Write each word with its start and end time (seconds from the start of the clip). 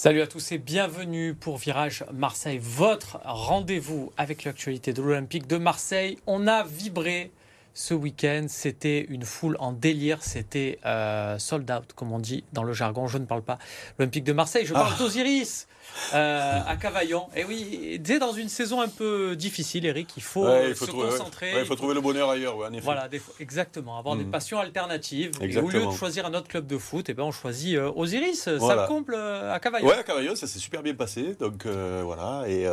Salut 0.00 0.20
à 0.20 0.28
tous 0.28 0.52
et 0.52 0.58
bienvenue 0.58 1.34
pour 1.34 1.58
Virage 1.58 2.04
Marseille, 2.14 2.60
votre 2.62 3.18
rendez-vous 3.24 4.12
avec 4.16 4.44
l'actualité 4.44 4.92
de 4.92 5.02
l'Olympique 5.02 5.48
de 5.48 5.56
Marseille. 5.56 6.18
On 6.28 6.46
a 6.46 6.62
vibré 6.62 7.32
ce 7.74 7.94
week-end, 7.94 8.46
c'était 8.48 9.00
une 9.08 9.24
foule 9.24 9.56
en 9.58 9.72
délire, 9.72 10.22
c'était 10.22 10.78
euh, 10.86 11.36
sold 11.40 11.68
out 11.68 11.94
comme 11.96 12.12
on 12.12 12.20
dit 12.20 12.44
dans 12.52 12.62
le 12.62 12.74
jargon. 12.74 13.08
Je 13.08 13.18
ne 13.18 13.24
parle 13.24 13.42
pas 13.42 13.58
l'Olympique 13.98 14.22
de 14.22 14.32
Marseille, 14.32 14.66
je 14.66 14.72
parle 14.72 14.92
ah. 14.94 14.98
d'Osiris. 15.00 15.66
Euh, 16.14 16.60
à 16.66 16.76
Cavaillon. 16.76 17.26
Et 17.36 17.44
oui, 17.44 17.98
dès 18.00 18.18
dans 18.18 18.32
une 18.32 18.48
saison 18.48 18.80
un 18.80 18.88
peu 18.88 19.36
difficile, 19.36 19.84
Eric, 19.86 20.10
il 20.16 20.22
faut, 20.22 20.46
se 20.46 20.90
concentrer. 20.90 21.52
il 21.58 21.66
faut 21.66 21.76
trouver 21.76 21.94
le 21.94 22.00
bonheur 22.00 22.30
ailleurs, 22.30 22.56
en 22.56 22.72
effet. 22.72 22.80
Voilà, 22.80 23.08
exactement, 23.40 23.98
avoir 23.98 24.16
des 24.16 24.24
mm. 24.24 24.30
passions 24.30 24.58
alternatives. 24.58 25.32
Et 25.40 25.56
au 25.58 25.68
lieu 25.68 25.84
de 25.84 25.90
choisir 25.92 26.26
un 26.26 26.34
autre 26.34 26.48
club 26.48 26.66
de 26.66 26.78
foot, 26.78 27.08
et 27.08 27.12
eh 27.12 27.14
ben, 27.14 27.24
on 27.24 27.32
choisit 27.32 27.76
euh, 27.76 27.92
Osiris, 27.94 28.48
ça 28.58 28.86
comble 28.88 29.14
euh, 29.14 29.52
à 29.52 29.60
Cavaillon. 29.60 29.86
Ouais, 29.86 29.96
à 29.96 30.02
Cavaillon, 30.02 30.34
ça 30.34 30.46
s'est 30.46 30.58
super 30.58 30.82
bien 30.82 30.94
passé. 30.94 31.34
Donc 31.38 31.66
voilà, 31.66 32.44
et 32.48 32.66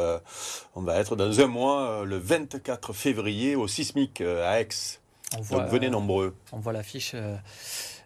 on 0.75 0.81
va 0.81 0.97
être 0.97 1.15
dans 1.15 1.39
un 1.39 1.47
mois, 1.47 2.03
le 2.05 2.17
24 2.17 2.93
février, 2.93 3.55
au 3.55 3.67
Sismic 3.67 4.21
à 4.21 4.61
Aix. 4.61 4.69
donc 5.51 5.67
venez 5.67 5.89
nombreux. 5.89 6.35
On 6.51 6.59
voit 6.59 6.73
l'affiche. 6.73 7.15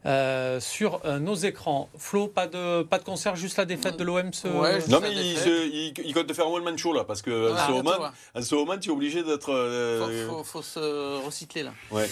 Euh, 0.05 0.61
sur 0.61 1.01
euh, 1.03 1.19
nos 1.19 1.35
écrans. 1.35 1.89
Flo, 1.97 2.27
pas 2.27 2.47
de, 2.47 2.83
pas 2.83 2.99
de 2.99 3.03
concert, 3.03 3.35
juste 3.35 3.57
la 3.57 3.65
défaite 3.65 3.97
de 3.97 4.05
l'OM 4.05 4.31
ce... 4.31 4.47
Non, 4.89 4.99
mais 5.01 5.11
il, 5.11 5.93
il, 6.05 6.13
compte 6.13 6.31
faire 6.31 6.47
un 6.47 6.51
one-man 6.51 6.77
show 6.77 6.93
là, 6.93 7.03
parce 7.03 7.21
que 7.21 7.51
ah, 7.53 7.69
en, 8.33 8.41
ce 8.41 8.55
moment, 8.55 8.77
tu 8.77 8.89
es 8.89 8.91
obligé 8.93 9.23
d'être. 9.23 9.51
Euh... 9.51 10.27
Faut, 10.29 10.43
faut, 10.43 10.61
se 10.61 11.25
recycler 11.25 11.63
là. 11.63 11.73
Ouais. 11.91 12.09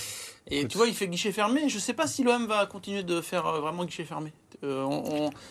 Et 0.50 0.68
tu 0.68 0.78
vois, 0.78 0.88
il 0.88 0.94
fait 0.94 1.08
guichet 1.08 1.32
fermé. 1.32 1.70
Je 1.70 1.76
ne 1.76 1.80
sais 1.80 1.94
pas 1.94 2.08
si 2.08 2.24
l'OM 2.24 2.46
va 2.46 2.66
continuer 2.66 3.04
de 3.04 3.22
faire 3.22 3.46
euh, 3.46 3.62
vraiment 3.62 3.86
guichet 3.86 4.04
fermé. 4.04 4.34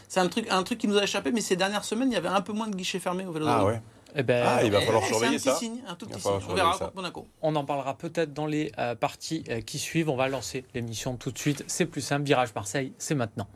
C'est 0.08 0.20
un 0.20 0.28
truc, 0.28 0.46
un 0.50 0.62
truc 0.62 0.78
qui 0.78 0.88
nous 0.88 0.98
a 0.98 1.04
échappé, 1.04 1.32
mais 1.32 1.40
ces 1.40 1.56
dernières 1.56 1.84
semaines, 1.84 2.10
il 2.10 2.14
y 2.14 2.18
avait 2.18 2.28
un 2.28 2.42
peu 2.42 2.52
moins 2.52 2.68
de 2.68 2.76
guichet 2.76 2.98
fermé 2.98 3.24
au 3.24 3.32
Vélodrome. 3.32 3.56
Ah 3.60 3.64
ouais. 3.64 3.80
Eh 4.18 4.22
ben, 4.22 4.42
ah, 4.46 4.64
il 4.64 4.70
va 4.70 4.80
falloir 4.80 5.04
surveiller 5.04 5.38
ça. 5.38 5.54
Signe, 5.56 5.82
un 5.86 5.94
tout 5.94 6.06
petit 6.06 6.20
signe. 6.20 6.30
On 6.48 6.54
verra 6.54 6.78
contre 6.78 6.94
Monaco. 6.94 7.26
On 7.42 7.54
en 7.54 7.64
parlera 7.64 7.96
peut-être 7.98 8.32
dans 8.32 8.46
les 8.46 8.72
euh, 8.78 8.94
parties 8.94 9.44
euh, 9.50 9.60
qui 9.60 9.78
suivent. 9.78 10.08
On 10.08 10.16
va 10.16 10.28
lancer 10.28 10.64
l'émission 10.74 11.16
tout 11.16 11.30
de 11.30 11.38
suite. 11.38 11.64
C'est 11.66 11.86
plus 11.86 12.00
simple. 12.00 12.24
Virage 12.24 12.54
Marseille, 12.54 12.92
c'est 12.96 13.14
maintenant. 13.14 13.46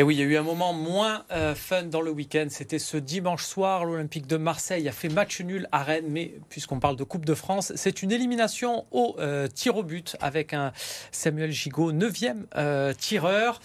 Et 0.00 0.04
oui, 0.04 0.14
il 0.14 0.20
y 0.20 0.22
a 0.22 0.26
eu 0.26 0.36
un 0.36 0.44
moment 0.44 0.72
moins 0.72 1.24
euh, 1.32 1.56
fun 1.56 1.82
dans 1.82 2.00
le 2.00 2.12
week-end. 2.12 2.46
C'était 2.50 2.78
ce 2.78 2.96
dimanche 2.96 3.44
soir. 3.44 3.84
L'Olympique 3.84 4.28
de 4.28 4.36
Marseille 4.36 4.88
a 4.88 4.92
fait 4.92 5.08
match 5.08 5.40
nul 5.40 5.66
à 5.72 5.82
Rennes. 5.82 6.06
Mais 6.08 6.34
puisqu'on 6.50 6.78
parle 6.78 6.94
de 6.94 7.02
Coupe 7.02 7.24
de 7.24 7.34
France, 7.34 7.72
c'est 7.74 8.00
une 8.00 8.12
élimination 8.12 8.86
au 8.92 9.16
euh, 9.18 9.48
tir 9.48 9.76
au 9.76 9.82
but 9.82 10.16
avec 10.20 10.54
un 10.54 10.72
Samuel 11.10 11.50
Gigot, 11.50 11.92
9e 11.92 12.44
euh, 12.56 12.92
tireur. 12.94 13.60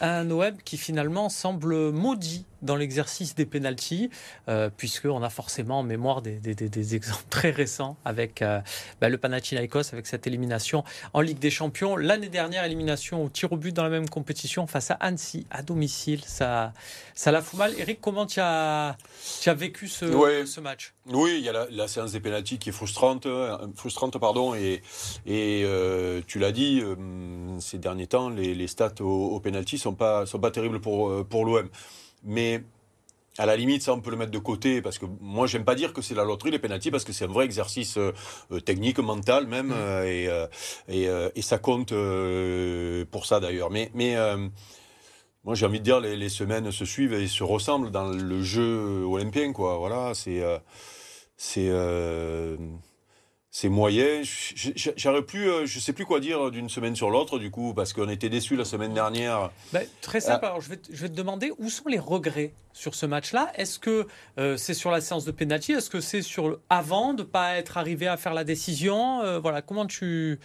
Un 0.00 0.30
OM 0.30 0.56
qui 0.64 0.76
finalement 0.76 1.28
semble 1.28 1.90
maudit 1.90 2.46
dans 2.62 2.76
l'exercice 2.76 3.34
des 3.34 3.44
pénalties, 3.46 4.10
euh, 4.48 4.70
puisqu'on 4.74 5.22
a 5.22 5.30
forcément 5.30 5.80
en 5.80 5.82
mémoire 5.82 6.22
des, 6.22 6.94
exemples 6.94 7.24
très 7.30 7.50
récents 7.50 7.96
avec 8.04 8.42
euh, 8.42 8.60
bah, 9.00 9.08
le 9.08 9.18
Panathinaikos, 9.18 9.92
avec 9.92 10.06
cette 10.06 10.26
élimination 10.26 10.84
en 11.12 11.20
Ligue 11.20 11.38
des 11.38 11.50
Champions. 11.50 11.96
L'année 11.96 12.28
dernière, 12.28 12.64
élimination 12.64 13.24
au 13.24 13.28
tir 13.28 13.52
au 13.52 13.56
but 13.56 13.72
dans 13.72 13.82
la 13.82 13.90
même 13.90 14.08
compétition 14.08 14.66
face 14.66 14.90
à 14.90 14.94
Annecy, 14.94 15.46
à 15.50 15.62
domicile. 15.62 16.22
Ça, 16.24 16.72
ça 17.14 17.32
la 17.32 17.42
fout 17.42 17.58
mal. 17.58 17.74
Eric, 17.78 18.00
comment 18.00 18.26
tu 18.26 18.40
as, 18.40 18.96
as 19.46 19.54
vécu 19.54 19.88
ce, 19.88 20.06
ce 20.46 20.60
match? 20.60 20.94
Oui, 21.06 21.36
il 21.38 21.44
y 21.44 21.48
a 21.48 21.66
la, 21.68 21.88
séance 21.88 22.12
des 22.12 22.20
pénalties 22.20 22.58
qui 22.58 22.68
est 22.68 22.72
frustrante, 22.72 23.26
euh, 23.26 23.56
frustrante 23.74 24.16
pardon, 24.18 24.54
et, 24.54 24.82
et 25.26 25.66
tu 26.26 26.38
l'as 26.38 26.52
dit, 26.52 26.82
ces 27.58 27.78
derniers 27.78 28.06
temps, 28.06 28.28
les, 28.28 28.66
stats 28.66 28.94
au, 29.00 29.30
au 29.34 29.40
penalty 29.40 29.78
sont 29.78 29.94
pas, 29.94 30.26
sont 30.26 30.38
pas 30.38 30.50
terribles 30.50 30.80
pour, 30.80 31.26
pour 31.26 31.44
l'OM. 31.44 31.68
Mais 32.24 32.62
à 33.38 33.46
la 33.46 33.56
limite, 33.56 33.82
ça, 33.82 33.94
on 33.94 34.00
peut 34.00 34.10
le 34.10 34.16
mettre 34.16 34.30
de 34.30 34.38
côté, 34.38 34.82
parce 34.82 34.98
que 34.98 35.06
moi, 35.20 35.46
j'aime 35.46 35.64
pas 35.64 35.74
dire 35.74 35.92
que 35.92 36.02
c'est 36.02 36.14
la 36.14 36.24
loterie, 36.24 36.50
les 36.50 36.58
pénalties, 36.58 36.90
parce 36.90 37.04
que 37.04 37.12
c'est 37.12 37.24
un 37.24 37.28
vrai 37.28 37.46
exercice 37.46 37.96
euh, 37.96 38.12
technique, 38.60 38.98
mental 38.98 39.46
même, 39.46 39.68
mm. 39.68 39.74
euh, 39.74 40.46
et, 40.88 41.08
euh, 41.08 41.30
et, 41.34 41.42
ça 41.42 41.58
compte 41.58 41.94
pour 43.10 43.26
ça 43.26 43.40
d'ailleurs. 43.40 43.70
Mais, 43.70 43.90
mais 43.94 44.16
moi, 45.44 45.54
j'ai 45.54 45.66
envie 45.66 45.80
de 45.80 45.84
dire, 45.84 46.00
les, 46.00 46.16
les, 46.16 46.28
semaines 46.28 46.70
se 46.70 46.84
suivent 46.84 47.14
et 47.14 47.26
se 47.26 47.42
ressemblent 47.42 47.90
dans 47.90 48.08
le 48.08 48.42
jeu 48.42 49.04
olympien, 49.04 49.52
quoi. 49.52 49.78
Voilà, 49.78 50.12
c'est. 50.14 50.42
c'est 51.36 51.70
c'est 53.54 53.68
moyen. 53.68 54.22
J'aurais 54.96 55.22
plus, 55.22 55.50
euh, 55.50 55.66
je 55.66 55.78
sais 55.78 55.92
plus 55.92 56.06
quoi 56.06 56.20
dire 56.20 56.50
d'une 56.50 56.70
semaine 56.70 56.96
sur 56.96 57.10
l'autre, 57.10 57.38
du 57.38 57.50
coup, 57.50 57.74
parce 57.74 57.92
qu'on 57.92 58.08
était 58.08 58.30
déçus 58.30 58.56
la 58.56 58.64
semaine 58.64 58.94
dernière. 58.94 59.50
Ben, 59.74 59.86
très 60.00 60.20
simple. 60.22 60.40
Ah. 60.44 60.48
Alors, 60.48 60.62
je 60.62 60.70
vais, 60.70 60.78
te, 60.78 60.88
je 60.90 61.02
vais, 61.02 61.10
te 61.10 61.14
demander 61.14 61.52
où 61.58 61.68
sont 61.68 61.86
les 61.86 61.98
regrets 61.98 62.54
sur 62.72 62.94
ce 62.94 63.04
match-là. 63.04 63.52
Est-ce 63.54 63.78
que 63.78 64.06
euh, 64.38 64.56
c'est 64.56 64.72
sur 64.72 64.90
la 64.90 65.02
séance 65.02 65.26
de 65.26 65.32
pénalty 65.32 65.72
Est-ce 65.72 65.90
que 65.90 66.00
c'est 66.00 66.22
sur 66.22 66.60
avant 66.70 67.12
de 67.12 67.22
pas 67.22 67.56
être 67.56 67.76
arrivé 67.76 68.08
à 68.08 68.16
faire 68.16 68.32
la 68.32 68.44
décision? 68.44 69.20
Euh, 69.20 69.38
Voilà, 69.38 69.60
comment 69.60 69.84
tu 69.84 70.40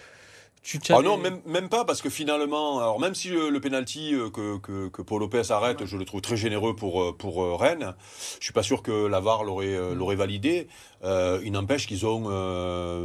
ah 0.89 1.01
non, 1.01 1.17
même, 1.17 1.39
même 1.45 1.69
pas, 1.69 1.85
parce 1.85 2.01
que 2.01 2.09
finalement, 2.09 2.79
alors 2.79 2.99
même 2.99 3.15
si 3.15 3.29
le, 3.29 3.59
penalty 3.59 4.13
euh, 4.13 4.29
que, 4.29 4.57
que, 4.57 4.89
que, 4.89 5.01
Paul 5.01 5.21
Lopez 5.21 5.49
arrête, 5.49 5.85
je 5.85 5.97
le 5.97 6.03
trouve 6.03 6.21
très 6.21 6.35
généreux 6.35 6.75
pour, 6.75 7.01
euh, 7.01 7.15
pour 7.17 7.41
euh, 7.41 7.55
Rennes, 7.55 7.93
je 8.39 8.43
suis 8.43 8.53
pas 8.53 8.63
sûr 8.63 8.81
que 8.81 9.05
la 9.05 9.19
VAR 9.19 9.43
l'aurait, 9.43 9.77
mm. 9.77 9.93
l'aurait 9.93 10.15
validé. 10.15 10.67
il 11.03 11.51
n'empêche 11.51 11.87
qu'ils 11.87 12.05
ont 12.05 12.29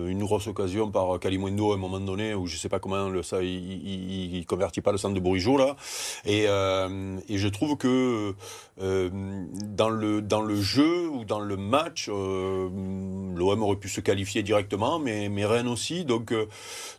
une 0.06 0.24
grosse 0.24 0.46
occasion 0.48 0.90
par 0.90 1.20
Kalimundo 1.20 1.72
à 1.72 1.74
un 1.74 1.78
moment 1.78 2.00
donné, 2.00 2.34
où 2.34 2.46
je 2.46 2.56
sais 2.56 2.68
pas 2.68 2.80
comment 2.80 3.08
le, 3.08 3.22
ça, 3.22 3.42
il, 3.42 4.36
il, 4.36 4.46
convertit 4.46 4.80
pas 4.80 4.92
le 4.92 4.98
centre 4.98 5.14
de 5.14 5.20
Bourigeau 5.20 5.56
là. 5.56 5.76
Et, 6.24 6.44
et 6.44 7.38
je 7.38 7.48
trouve 7.48 7.76
que 7.76 8.34
dans, 8.78 9.88
le, 9.90 10.22
dans 10.22 10.40
le 10.40 10.60
jeu 10.60 11.08
ou 11.08 11.24
dans 11.24 11.40
le 11.40 11.56
match, 11.56 12.08
l'OM 12.08 13.62
aurait 13.62 13.76
pu 13.76 13.88
se 13.88 14.00
qualifier 14.00 14.42
directement, 14.42 14.98
mais, 14.98 15.28
mais 15.28 15.44
Rennes 15.44 15.68
aussi. 15.68 16.04
Donc, 16.04 16.34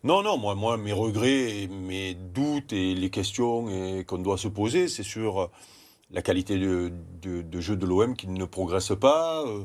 non, 0.03 0.21
non, 0.21 0.37
moi, 0.37 0.52
moi, 0.55 0.77
mes 0.77 0.93
regrets, 0.93 1.67
mes 1.69 2.13
doutes 2.13 2.73
et 2.73 2.95
les 2.95 3.09
questions 3.09 3.67
qu'on 4.07 4.19
doit 4.19 4.37
se 4.37 4.47
poser, 4.47 4.87
c'est 4.87 5.03
sur 5.03 5.49
la 6.13 6.21
qualité 6.21 6.57
de, 6.57 7.59
jeu 7.59 7.75
de 7.75 7.85
l'OM 7.85 8.15
qui 8.15 8.27
ne 8.27 8.45
progresse 8.45 8.93
pas, 8.99 9.43
euh, 9.45 9.63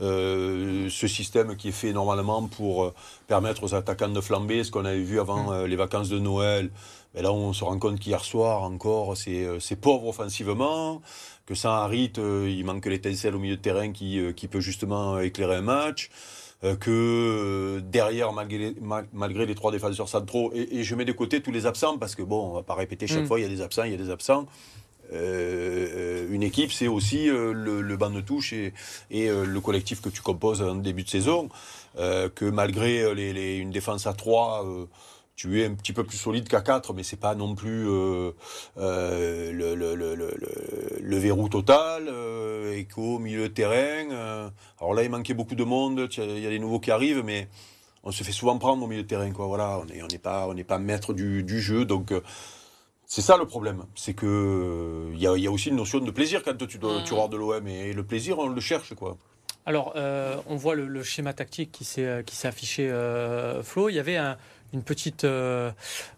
euh, 0.00 0.88
ce 0.88 1.06
système 1.06 1.56
qui 1.56 1.68
est 1.68 1.72
fait 1.72 1.92
normalement 1.92 2.46
pour 2.48 2.84
euh, 2.84 2.94
permettre 3.28 3.64
aux 3.64 3.74
attaquants 3.74 4.08
de 4.08 4.20
flamber, 4.20 4.64
ce 4.64 4.70
qu'on 4.70 4.86
avait 4.86 5.02
vu 5.02 5.20
avant 5.20 5.52
mm. 5.52 5.66
les 5.66 5.76
vacances 5.76 6.08
de 6.08 6.18
Noël. 6.18 6.70
Mais 7.14 7.22
là, 7.22 7.32
on 7.32 7.52
se 7.52 7.64
rend 7.64 7.78
compte 7.78 8.00
qu'hier 8.00 8.24
soir 8.24 8.62
encore, 8.62 9.16
c'est 9.16 9.76
pauvre 9.80 10.06
offensivement, 10.06 11.02
que 11.44 11.54
sans 11.54 11.70
Harit, 11.70 12.12
il 12.16 12.64
manque 12.64 12.86
l'étincelle 12.86 13.34
au 13.34 13.40
milieu 13.40 13.56
de 13.56 13.60
terrain 13.60 13.90
qui, 13.90 14.20
qui 14.36 14.46
peut 14.46 14.60
justement 14.60 15.18
éclairer 15.18 15.56
un 15.56 15.62
match. 15.62 16.08
Euh, 16.62 16.76
que 16.76 16.90
euh, 16.90 17.80
derrière, 17.80 18.34
malgré, 18.34 18.74
malgré 19.14 19.46
les 19.46 19.54
trois 19.54 19.72
défenseurs 19.72 20.10
centraux, 20.10 20.52
et, 20.54 20.80
et, 20.80 20.84
je 20.84 20.94
mets 20.94 21.06
de 21.06 21.12
côté 21.12 21.40
tous 21.40 21.52
les 21.52 21.64
absents, 21.64 21.96
parce 21.96 22.14
que 22.14 22.22
bon, 22.22 22.50
on 22.50 22.52
va 22.52 22.62
pas 22.62 22.74
répéter 22.74 23.06
chaque 23.06 23.22
mm. 23.22 23.26
fois, 23.26 23.40
il 23.40 23.44
y 23.44 23.46
a 23.46 23.48
des 23.48 23.62
absents, 23.62 23.84
il 23.84 23.92
y 23.92 23.94
a 23.94 23.96
des 23.96 24.10
absents. 24.10 24.46
Euh, 25.10 26.28
une 26.30 26.42
équipe, 26.42 26.70
c'est 26.70 26.86
aussi 26.86 27.26
le, 27.26 27.80
le, 27.80 27.96
banc 27.96 28.10
de 28.10 28.20
touche 28.20 28.52
et, 28.52 28.74
et 29.10 29.28
le 29.28 29.60
collectif 29.60 30.02
que 30.02 30.10
tu 30.10 30.20
composes 30.20 30.60
en 30.60 30.74
début 30.76 31.02
de 31.02 31.08
saison. 31.08 31.48
que 31.96 32.44
malgré 32.44 33.12
les, 33.14 33.32
les, 33.32 33.56
une 33.56 33.70
défense 33.70 34.06
à 34.06 34.12
trois 34.12 34.64
tu 35.40 35.62
es 35.62 35.64
un 35.64 35.72
petit 35.72 35.94
peu 35.94 36.04
plus 36.04 36.18
solide 36.18 36.46
qu'à 36.48 36.60
4, 36.60 36.92
mais 36.92 37.02
c'est 37.02 37.16
pas 37.16 37.34
non 37.34 37.54
plus 37.54 37.88
euh, 37.88 38.32
euh, 38.76 39.50
le, 39.52 39.74
le, 39.74 39.94
le, 39.94 40.14
le, 41.00 41.16
verrou 41.16 41.48
total. 41.48 42.08
Euh, 42.08 42.76
Echo, 42.76 43.18
milieu 43.18 43.48
de 43.48 43.54
terrain. 43.54 44.10
Euh. 44.12 44.50
alors 44.78 44.92
là, 44.92 45.02
il 45.02 45.08
manquait 45.08 45.32
beaucoup 45.32 45.54
de 45.54 45.64
monde. 45.64 46.10
Il 46.18 46.40
y 46.40 46.46
a 46.46 46.50
des 46.50 46.58
nouveaux 46.58 46.78
qui 46.78 46.90
arrivent, 46.90 47.22
mais 47.24 47.48
on 48.04 48.12
se 48.12 48.22
fait 48.22 48.32
souvent 48.32 48.58
prendre 48.58 48.84
au 48.84 48.86
milieu 48.86 49.02
de 49.02 49.08
terrain. 49.08 49.30
Quoi. 49.30 49.46
Voilà, 49.46 49.78
on 49.80 49.86
n'est 49.86 50.02
on 50.02 50.18
pas, 50.18 50.46
on 50.46 50.54
pas 50.62 50.78
maître 50.78 51.14
du, 51.14 51.42
du 51.42 51.58
jeu. 51.58 51.86
Donc, 51.86 52.12
c'est 53.06 53.22
ça 53.22 53.38
le 53.38 53.46
problème. 53.46 53.84
C'est 53.94 54.12
que 54.12 55.10
il 55.14 55.22
y 55.22 55.26
a, 55.26 55.34
y, 55.38 55.46
a, 55.46 55.50
aussi 55.50 55.70
une 55.70 55.76
notion 55.76 56.00
de 56.00 56.10
plaisir 56.10 56.42
quand 56.42 56.54
tu, 56.66 56.76
dois, 56.76 57.00
tu 57.02 57.14
mmh. 57.14 57.28
de 57.30 57.36
l'OM. 57.38 57.66
Et 57.66 57.94
le 57.94 58.04
plaisir, 58.04 58.38
on 58.38 58.48
le 58.48 58.60
cherche. 58.60 58.94
quoi. 58.94 59.16
Alors, 59.64 59.94
on 60.46 60.56
voit 60.56 60.74
le, 60.74 61.02
schéma 61.02 61.32
tactique 61.32 61.72
qui 61.72 61.86
s'est 61.86 62.24
affiché, 62.44 62.92
Flo. 63.62 63.88
Il 63.88 63.94
y 63.94 63.98
avait 63.98 64.18
un 64.18 64.36
une 64.72 64.82
petite 64.82 65.24
euh, 65.24 65.70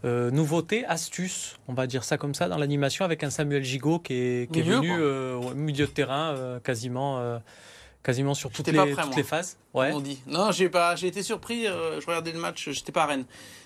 euh, 0.05 0.31
nouveauté, 0.31 0.85
astuce, 0.85 1.57
on 1.69 1.75
va 1.75 1.87
dire 1.87 2.05
ça 2.05 2.19
comme 2.19 2.35
ça, 2.35 2.49
dans 2.49 2.59
l'animation 2.59 3.05
avec 3.05 3.25
un 3.25 3.31
Samuel 3.31 3.65
Gigot 3.65 3.99
qui 3.99 4.15
est, 4.15 4.55
venu 4.55 4.91
euh, 4.93 5.37
au 5.37 5.55
milieu 5.55 5.87
de 5.87 5.91
terrain 5.91 6.61
quasiment, 6.63 7.41
quasiment 8.03 8.35
sur 8.35 8.51
toutes, 8.51 8.69
les, 8.69 8.95
toutes 8.95 9.17
les, 9.17 9.23
phases. 9.23 9.57
Ouais. 9.75 9.91
On 9.93 10.01
dit. 10.01 10.21
Non, 10.27 10.53
j'ai 10.53 10.69
pas, 10.69 10.97
j'ai 10.97 11.09
été 11.09 11.23
surpris. 11.23 11.65
je 11.65 12.07
regardais 12.07 12.33
le 12.33 12.39
match, 12.39 12.71
j'étais 12.71 12.93
pas 12.93 13.05
à 13.05 13.07
Rennes. 13.07 13.25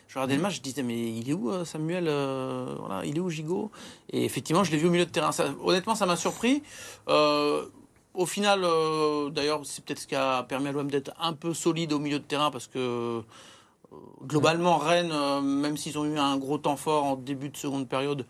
Je 0.09 0.15
regardais 0.15 0.37
le 0.37 0.43
match, 0.43 0.56
je 0.56 0.61
disais 0.61 0.85
mais 0.85 0.97
il 0.97 1.29
est 1.29 1.32
où 1.32 1.65
Samuel 1.65 2.05
Voilà, 2.05 3.03
il 3.05 3.17
est 3.17 3.21
où 3.21 3.29
Gigot? 3.29 3.71
Et 4.12 4.25
effectivement, 4.25 4.62
je 4.62 4.71
l'ai 4.71 4.79
vu 4.79 4.87
au 4.87 4.91
milieu 4.91 5.06
de 5.06 5.11
terrain. 5.11 5.31
honnêtement, 5.62 5.94
ça 5.94 6.06
m'a 6.06 6.17
surpris. 6.17 6.62
au 7.09 8.27
final, 8.27 8.61
d'ailleurs, 9.32 9.62
c'est 9.65 9.85
peut-être 9.85 10.00
ce 10.00 10.06
qui 10.06 10.15
a 10.15 10.44
permis 10.44 10.69
à 10.69 10.73
l'OM 10.73 10.89
d'être 10.89 11.12
un 11.21 11.32
peu 11.32 11.55
solide 11.55 11.93
au 11.93 11.99
milieu 11.99 12.21
de 12.21 12.25
terrain 12.25 12.53
parce 12.53 12.69
que 12.69 13.23
globalement, 14.23 14.79
Rennes, 14.79 15.12
euh, 15.12 15.41
même 15.41 15.77
s'ils 15.77 15.99
ont 15.99 16.05
eu 16.05 16.19
un 16.19 16.37
gros 16.37 16.59
temps 16.59 16.77
fort 16.77 17.05
en 17.05 17.17
début 17.17 17.49
de 17.49 17.56
seconde 17.56 17.88
période, 17.88 18.27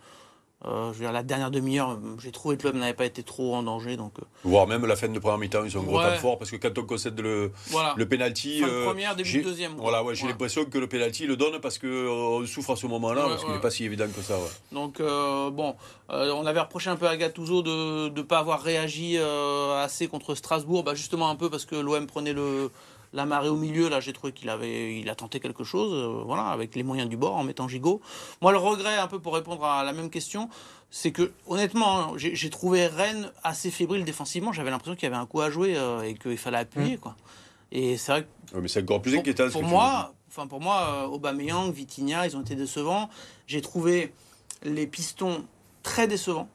euh, 0.65 0.93
je 0.93 0.99
veux 0.99 1.05
dire, 1.05 1.13
la 1.13 1.23
dernière 1.23 1.51
demi-heure, 1.51 1.99
j'ai 2.21 2.33
trouvé 2.33 2.57
que 2.57 2.67
l'homme 2.67 2.79
n'avait 2.79 2.95
pas 2.95 3.05
été 3.05 3.23
trop 3.23 3.55
en 3.55 3.63
danger. 3.63 3.97
Donc, 3.97 4.15
euh. 4.19 4.23
Voire 4.43 4.67
même 4.67 4.85
la 4.87 4.97
fin 4.97 5.07
de 5.07 5.19
première 5.19 5.39
mi-temps, 5.39 5.65
ils 5.65 5.77
ont 5.77 5.83
un 5.83 5.85
gros 5.85 6.01
temps 6.01 6.17
fort 6.17 6.39
parce 6.39 6.51
que 6.51 6.57
quand 6.57 6.77
on 6.79 6.85
concède 6.85 7.21
le, 7.21 7.53
voilà. 7.67 7.95
le 7.97 8.09
penalty. 8.09 8.61
Fin 8.61 8.67
de 8.67 8.85
première, 8.85 9.15
début 9.15 9.39
de 9.39 9.43
deuxième. 9.43 9.73
Voilà, 9.77 10.03
ouais, 10.03 10.15
j'ai 10.15 10.27
l'impression 10.27 10.65
que 10.65 10.79
le 10.79 10.89
penalty 10.89 11.27
le 11.27 11.37
donne 11.37 11.61
parce 11.61 11.79
qu'on 11.79 12.45
souffre 12.47 12.73
à 12.73 12.77
ce 12.77 12.87
moment-là, 12.87 13.27
parce 13.29 13.45
qu'il 13.45 13.53
n'est 13.53 13.61
pas 13.61 13.71
si 13.71 13.85
évident 13.85 14.07
que 14.09 14.23
ça. 14.23 14.35
Donc, 14.73 14.99
bon, 14.99 15.77
on 16.09 16.47
avait 16.47 16.61
reproché 16.61 16.91
un 16.91 16.97
peu 16.97 17.07
à 17.07 17.17
Gattuso 17.17 17.63
de 17.63 18.09
ne 18.09 18.23
pas 18.23 18.39
avoir 18.39 18.63
réagi 18.63 19.19
assez 19.19 20.09
contre 20.09 20.35
Strasbourg, 20.35 20.85
bah, 20.85 20.95
justement 20.95 21.29
un 21.29 21.37
peu 21.37 21.51
parce 21.51 21.67
que 21.67 21.77
l'OM 21.77 22.07
prenait 22.07 22.33
le 22.33 22.71
la 23.17 23.25
marée 23.25 23.49
au 23.49 23.57
milieu, 23.57 23.89
là, 23.89 23.99
j'ai 23.99 24.13
trouvé 24.13 24.33
qu'il 24.33 24.51
avait, 24.51 25.01
il 25.01 25.09
a 25.09 25.15
tenté 25.15 25.41
quelque 25.41 25.65
chose, 25.65 25.91
euh, 25.95 26.23
voilà, 26.25 26.49
avec 26.49 26.75
les 26.75 26.83
moyens 26.83 27.09
du 27.09 27.17
bord, 27.17 27.35
en 27.35 27.45
mettant 27.45 27.67
Gigot. 27.67 28.03
Moi, 28.43 28.53
le 28.53 28.59
regret, 28.59 28.97
un 28.99 29.07
peu 29.09 29.19
pour 29.19 29.35
répondre 29.35 29.65
à 29.65 29.83
la 29.83 29.95
même 29.95 30.11
question, 30.11 30.51
c'est 30.91 31.13
que, 31.13 31.33
honnêtement, 31.47 31.99
hein, 31.99 32.13
j'ai 32.17 32.51
trouvé 32.51 32.87
Rennes 32.87 33.33
assez 33.43 33.71
fébrile 33.71 34.05
défensivement. 34.05 34.53
J'avais 34.53 34.71
l'impression 34.71 34.95
qu'il 34.95 35.05
y 35.05 35.07
avait 35.07 35.21
un 35.21 35.25
coup 35.25 35.41
à 35.41 35.51
jouer 35.51 35.77
euh, 35.79 36.03
et 36.03 36.15
qu'il 36.15 36.37
fallait 36.37 36.59
appuyer, 36.59 36.97
mmh. 36.97 37.01
quoi. 37.01 37.17
Et 37.73 37.97
c'est 37.97 38.13
vrai 38.13 38.27
que. 38.53 38.59
mais 38.59 38.69
c'est 38.69 38.83
encore 38.83 39.01
plus 39.01 39.17
inquiétant. 39.17 39.49
Pour, 39.51 39.63
moi, 39.63 40.15
enfin, 40.29 40.47
pour 40.47 40.61
moi, 40.61 41.05
euh, 41.05 41.07
Aubameyang, 41.07 41.73
Vitinha, 41.73 42.27
ils 42.27 42.37
ont 42.37 42.43
été 42.43 42.55
décevants. 42.55 43.09
J'ai 43.47 43.63
trouvé 43.63 44.13
les 44.63 44.87
pistons 44.87 45.43
très 45.83 46.07
décevants, 46.07 46.49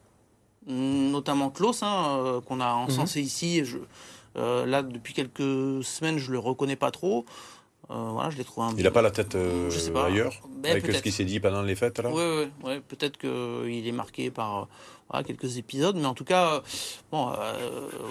notamment 0.68 1.50
Klaus, 1.50 1.82
hein, 1.82 2.42
qu'on 2.46 2.60
a 2.60 2.72
encensé 2.72 3.20
mmh. 3.20 3.26
ici. 3.26 3.66
Je, 3.66 3.80
euh, 4.38 4.66
là, 4.66 4.82
depuis 4.84 5.14
quelques 5.14 5.84
semaines, 5.84 6.18
je 6.18 6.32
le 6.32 6.40
reconnais 6.40 6.76
pas 6.76 6.92
trop. 6.92 7.26
Euh, 7.90 8.10
voilà, 8.12 8.30
je 8.30 8.38
l'ai 8.38 8.44
trouvé 8.46 8.68
un 8.68 8.76
Il 8.78 8.84
n'a 8.84 8.92
pas 8.92 9.02
la 9.02 9.12
tête 9.12 9.36
euh, 9.36 9.70
ailleurs 9.96 10.42
ben, 10.50 10.72
Avec 10.72 10.90
ce 10.96 11.02
qui 11.02 11.12
s'est 11.12 11.26
dit 11.26 11.40
pendant 11.40 11.62
les 11.62 11.76
fêtes 11.76 12.00
là? 12.00 12.10
Oui, 12.12 12.48
ouais, 12.64 12.80
peut-être 12.80 13.18
qu'il 13.18 13.86
est 13.86 13.92
marqué 13.92 14.32
par 14.32 14.68
quelques 15.26 15.58
épisodes, 15.58 15.98
mais 15.98 16.06
en 16.06 16.14
tout 16.14 16.24
cas, 16.24 16.62
bon, 17.12 17.34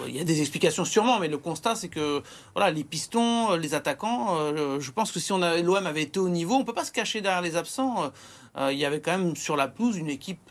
il 0.06 0.14
y 0.14 0.20
a 0.20 0.24
des 0.24 0.40
explications 0.40 0.84
sûrement, 0.84 1.18
mais 1.18 1.28
le 1.28 1.38
constat 1.38 1.74
c'est 1.74 1.88
que 1.88 2.22
voilà, 2.54 2.70
les 2.70 2.84
pistons, 2.84 3.54
les 3.54 3.72
attaquants, 3.72 4.52
je 4.78 4.90
pense 4.90 5.10
que 5.10 5.18
si 5.18 5.32
on 5.32 5.38
l'OM 5.38 5.86
avait 5.86 6.02
été 6.02 6.20
au 6.20 6.28
niveau, 6.28 6.56
on 6.56 6.64
peut 6.64 6.74
pas 6.74 6.84
se 6.84 6.92
cacher 6.92 7.22
derrière 7.22 7.40
les 7.40 7.56
absents. 7.56 8.12
Il 8.58 8.76
y 8.76 8.84
avait 8.84 9.00
quand 9.00 9.16
même 9.16 9.34
sur 9.34 9.56
la 9.56 9.66
pelouse 9.66 9.96
une 9.96 10.10
équipe 10.10 10.50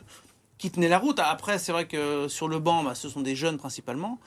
qui 0.58 0.70
tenait 0.70 0.88
la 0.88 0.98
route. 0.98 1.18
Après, 1.18 1.58
c'est 1.58 1.72
vrai 1.72 1.86
que 1.86 2.28
sur 2.28 2.48
le 2.48 2.58
banc, 2.58 2.82
bah, 2.82 2.94
ce 2.94 3.08
sont 3.08 3.22
des 3.22 3.36
jeunes 3.36 3.58
principalement. 3.58 4.18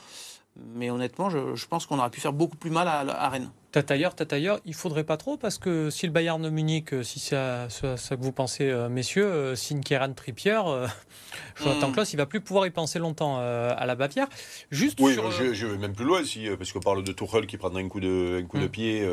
Mais 0.55 0.89
honnêtement, 0.89 1.29
je, 1.29 1.65
pense 1.65 1.85
qu'on 1.85 2.00
aurait 2.00 2.09
pu 2.09 2.21
faire 2.21 2.33
beaucoup 2.33 2.57
plus 2.57 2.69
mal 2.69 2.88
à, 2.88 3.29
Rennes. 3.29 3.50
Tatailleur, 3.73 4.13
Tatailleur, 4.13 4.59
il 4.65 4.75
faudrait 4.75 5.03
pas 5.03 5.17
trop 5.17 5.35
parce 5.35 5.57
que 5.57 5.89
si 5.89 6.05
le 6.05 6.11
Bayern 6.11 6.47
Munich, 6.47 6.93
euh, 6.93 7.01
si 7.01 7.19
c'est 7.19 7.35
ça, 7.69 8.15
que 8.15 8.21
vous 8.21 8.31
pensez, 8.31 8.69
euh, 8.69 8.87
messieurs, 8.87 9.25
euh, 9.25 9.55
signe 9.55 9.81
Kieran 9.81 10.13
Trippier, 10.13 10.61
Jonathan 11.59 11.89
mm. 11.89 11.93
Klaus, 11.93 12.13
il 12.13 12.17
va 12.17 12.27
plus 12.27 12.39
pouvoir 12.39 12.67
y 12.67 12.69
penser 12.69 12.99
longtemps 12.99 13.39
à 13.39 13.85
la 13.87 13.95
Bavière. 13.95 14.27
Juste 14.69 14.99
oui, 15.01 15.15
je, 15.53 15.65
vais 15.65 15.77
même 15.79 15.93
plus 15.93 16.05
loin, 16.05 16.23
si, 16.23 16.47
parce 16.55 16.71
qu'on 16.71 16.81
parle 16.81 17.03
de 17.03 17.11
Tuchel 17.11 17.47
qui 17.47 17.57
prendra 17.57 17.79
un 17.79 17.87
coup 17.89 17.99
de, 17.99 18.41
un 18.43 18.45
coup 18.45 18.59
de 18.59 18.65
mm. 18.65 18.69
pied. 18.69 19.07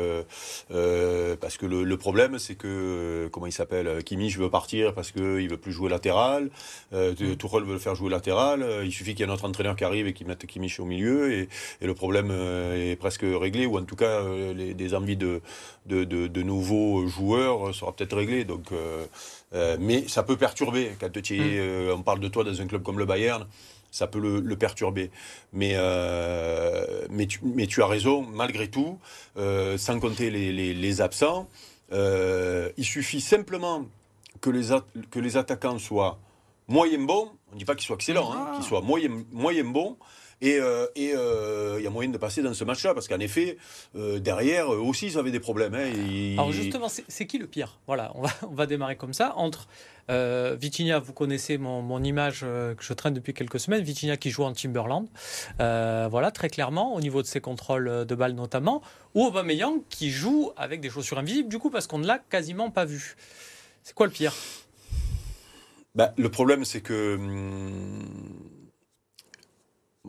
parce 1.39 1.57
que 1.57 1.65
le, 1.65 1.97
problème, 1.97 2.37
c'est 2.37 2.55
que, 2.55 3.29
comment 3.31 3.47
il 3.47 3.51
s'appelle 3.51 4.03
Kimi, 4.03 4.29
je 4.29 4.37
veux 4.37 4.51
partir 4.51 4.93
parce 4.93 5.11
qu'il 5.11 5.49
veut 5.49 5.57
plus 5.57 5.71
jouer 5.71 5.89
latéral. 5.89 6.51
Mm. 6.91 7.35
Tuchel 7.35 7.63
veut 7.63 7.73
le 7.73 7.79
faire 7.79 7.95
jouer 7.95 8.11
latéral. 8.11 8.63
Il 8.83 8.91
suffit 8.91 9.15
qu'il 9.15 9.25
y 9.25 9.27
ait 9.27 9.31
un 9.31 9.33
autre 9.33 9.45
entraîneur 9.45 9.75
qui 9.75 9.85
arrive 9.85 10.05
et 10.05 10.13
qui 10.13 10.23
mette 10.23 10.45
Kimmich 10.45 10.79
au 10.79 10.85
milieu. 10.85 11.33
Et, 11.33 11.49
et 11.81 11.87
le 11.87 11.95
problème 11.95 12.29
est 12.29 12.95
presque 12.95 13.23
réglé, 13.23 13.65
ou 13.65 13.79
en 13.79 13.85
tout 13.85 13.95
cas 13.95 14.21
des 14.53 14.93
envies 14.93 15.17
de, 15.17 15.41
de, 15.85 16.41
nouveaux 16.41 17.07
joueurs 17.07 17.73
sera 17.73 17.93
peut-être 17.93 18.15
réglé. 18.15 18.43
Donc, 18.43 18.71
euh, 18.71 19.05
euh, 19.53 19.77
mais 19.79 20.07
ça 20.07 20.23
peut 20.23 20.37
perturber. 20.37 20.91
Quand 20.99 21.09
tu 21.21 21.39
mm. 21.39 21.41
euh, 21.41 21.95
on 21.95 22.03
parle 22.03 22.19
de 22.19 22.27
toi 22.27 22.43
dans 22.43 22.61
un 22.61 22.67
club 22.67 22.83
comme 22.83 22.99
le 22.99 23.05
Bayern, 23.05 23.45
ça 23.91 24.07
peut 24.07 24.19
le, 24.19 24.55
perturber. 24.55 25.11
Mais, 25.51 25.75
mais, 27.09 27.27
tu, 27.27 27.39
mais 27.43 27.67
tu 27.67 27.81
as 27.81 27.87
raison, 27.87 28.21
malgré 28.21 28.69
tout, 28.69 28.99
sans 29.35 29.99
compter 29.99 30.29
les, 30.29 31.01
absents, 31.01 31.49
il 31.91 32.85
suffit 32.85 33.19
simplement 33.19 33.85
que 34.39 34.49
les, 34.49 34.69
que 35.11 35.19
les 35.19 35.35
attaquants 35.35 35.77
soient 35.77 36.19
moyen 36.69 36.99
bons, 36.99 37.31
on 37.51 37.55
ne 37.55 37.59
dit 37.59 37.65
pas 37.65 37.75
qu'ils 37.75 37.85
soient 37.85 37.97
excellents, 37.97 38.31
hein, 38.31 38.53
qu'ils 38.55 38.63
soient 38.63 38.81
moyen, 38.81 39.09
moyen 39.31 39.65
bons, 39.65 39.97
et 40.41 40.57
euh, 40.59 40.87
euh, 40.97 41.75
il 41.77 41.83
y 41.83 41.87
a 41.87 41.89
moyen 41.91 42.09
de 42.09 42.17
passer 42.17 42.41
dans 42.41 42.53
ce 42.53 42.63
match-là, 42.63 42.95
parce 42.95 43.07
qu'en 43.07 43.19
effet, 43.19 43.57
euh, 43.95 44.19
derrière, 44.19 44.69
aussi, 44.69 45.07
ils 45.07 45.17
avaient 45.19 45.31
des 45.31 45.39
problèmes. 45.39 45.75
Hein, 45.75 45.91
Alors 46.33 46.51
justement, 46.51 46.87
c'est 46.89 47.27
qui 47.27 47.37
le 47.37 47.45
pire? 47.45 47.77
Voilà, 47.85 48.11
on 48.15 48.23
va, 48.23 48.29
on 48.49 48.55
va 48.55 48.65
démarrer 48.65 48.95
comme 48.95 49.13
ça. 49.13 49.33
Entre 49.35 49.67
euh, 50.09 50.57
vous 51.03 51.13
connaissez 51.13 51.59
mon, 51.59 52.03
image 52.03 52.41
que 52.41 52.83
je 52.83 52.93
traîne 52.93 53.13
depuis 53.13 53.35
quelques 53.35 53.59
semaines. 53.59 53.83
Vitinia 53.83 54.17
qui 54.17 54.31
joue 54.31 54.43
en 54.43 54.51
Timberland. 54.53 55.07
voilà, 55.59 56.31
très 56.31 56.49
clairement, 56.49 56.95
au 56.95 57.01
niveau 57.01 57.21
de 57.21 57.27
ses 57.27 57.39
contrôles 57.39 58.05
de 58.05 58.15
balles 58.15 58.33
notamment. 58.33 58.81
Ou 59.13 59.25
Aubameyang 59.25 59.81
qui 59.89 60.09
joue 60.09 60.51
avec 60.57 60.81
des 60.81 60.89
chaussures 60.89 61.19
invisibles, 61.19 61.49
du 61.49 61.59
coup, 61.59 61.69
parce 61.69 61.85
qu'on 61.85 61.99
ne 61.99 62.07
l'a 62.07 62.17
quasiment 62.17 62.71
pas 62.71 62.85
vu. 62.85 63.15
C'est 63.83 63.93
quoi 63.93 64.07
le 64.07 64.11
pire? 64.11 64.33
Bah, 65.93 66.13
Le 66.17 66.29
problème, 66.29 66.65
c'est 66.65 66.81
que. 66.81 67.15
Hum, 67.15 68.60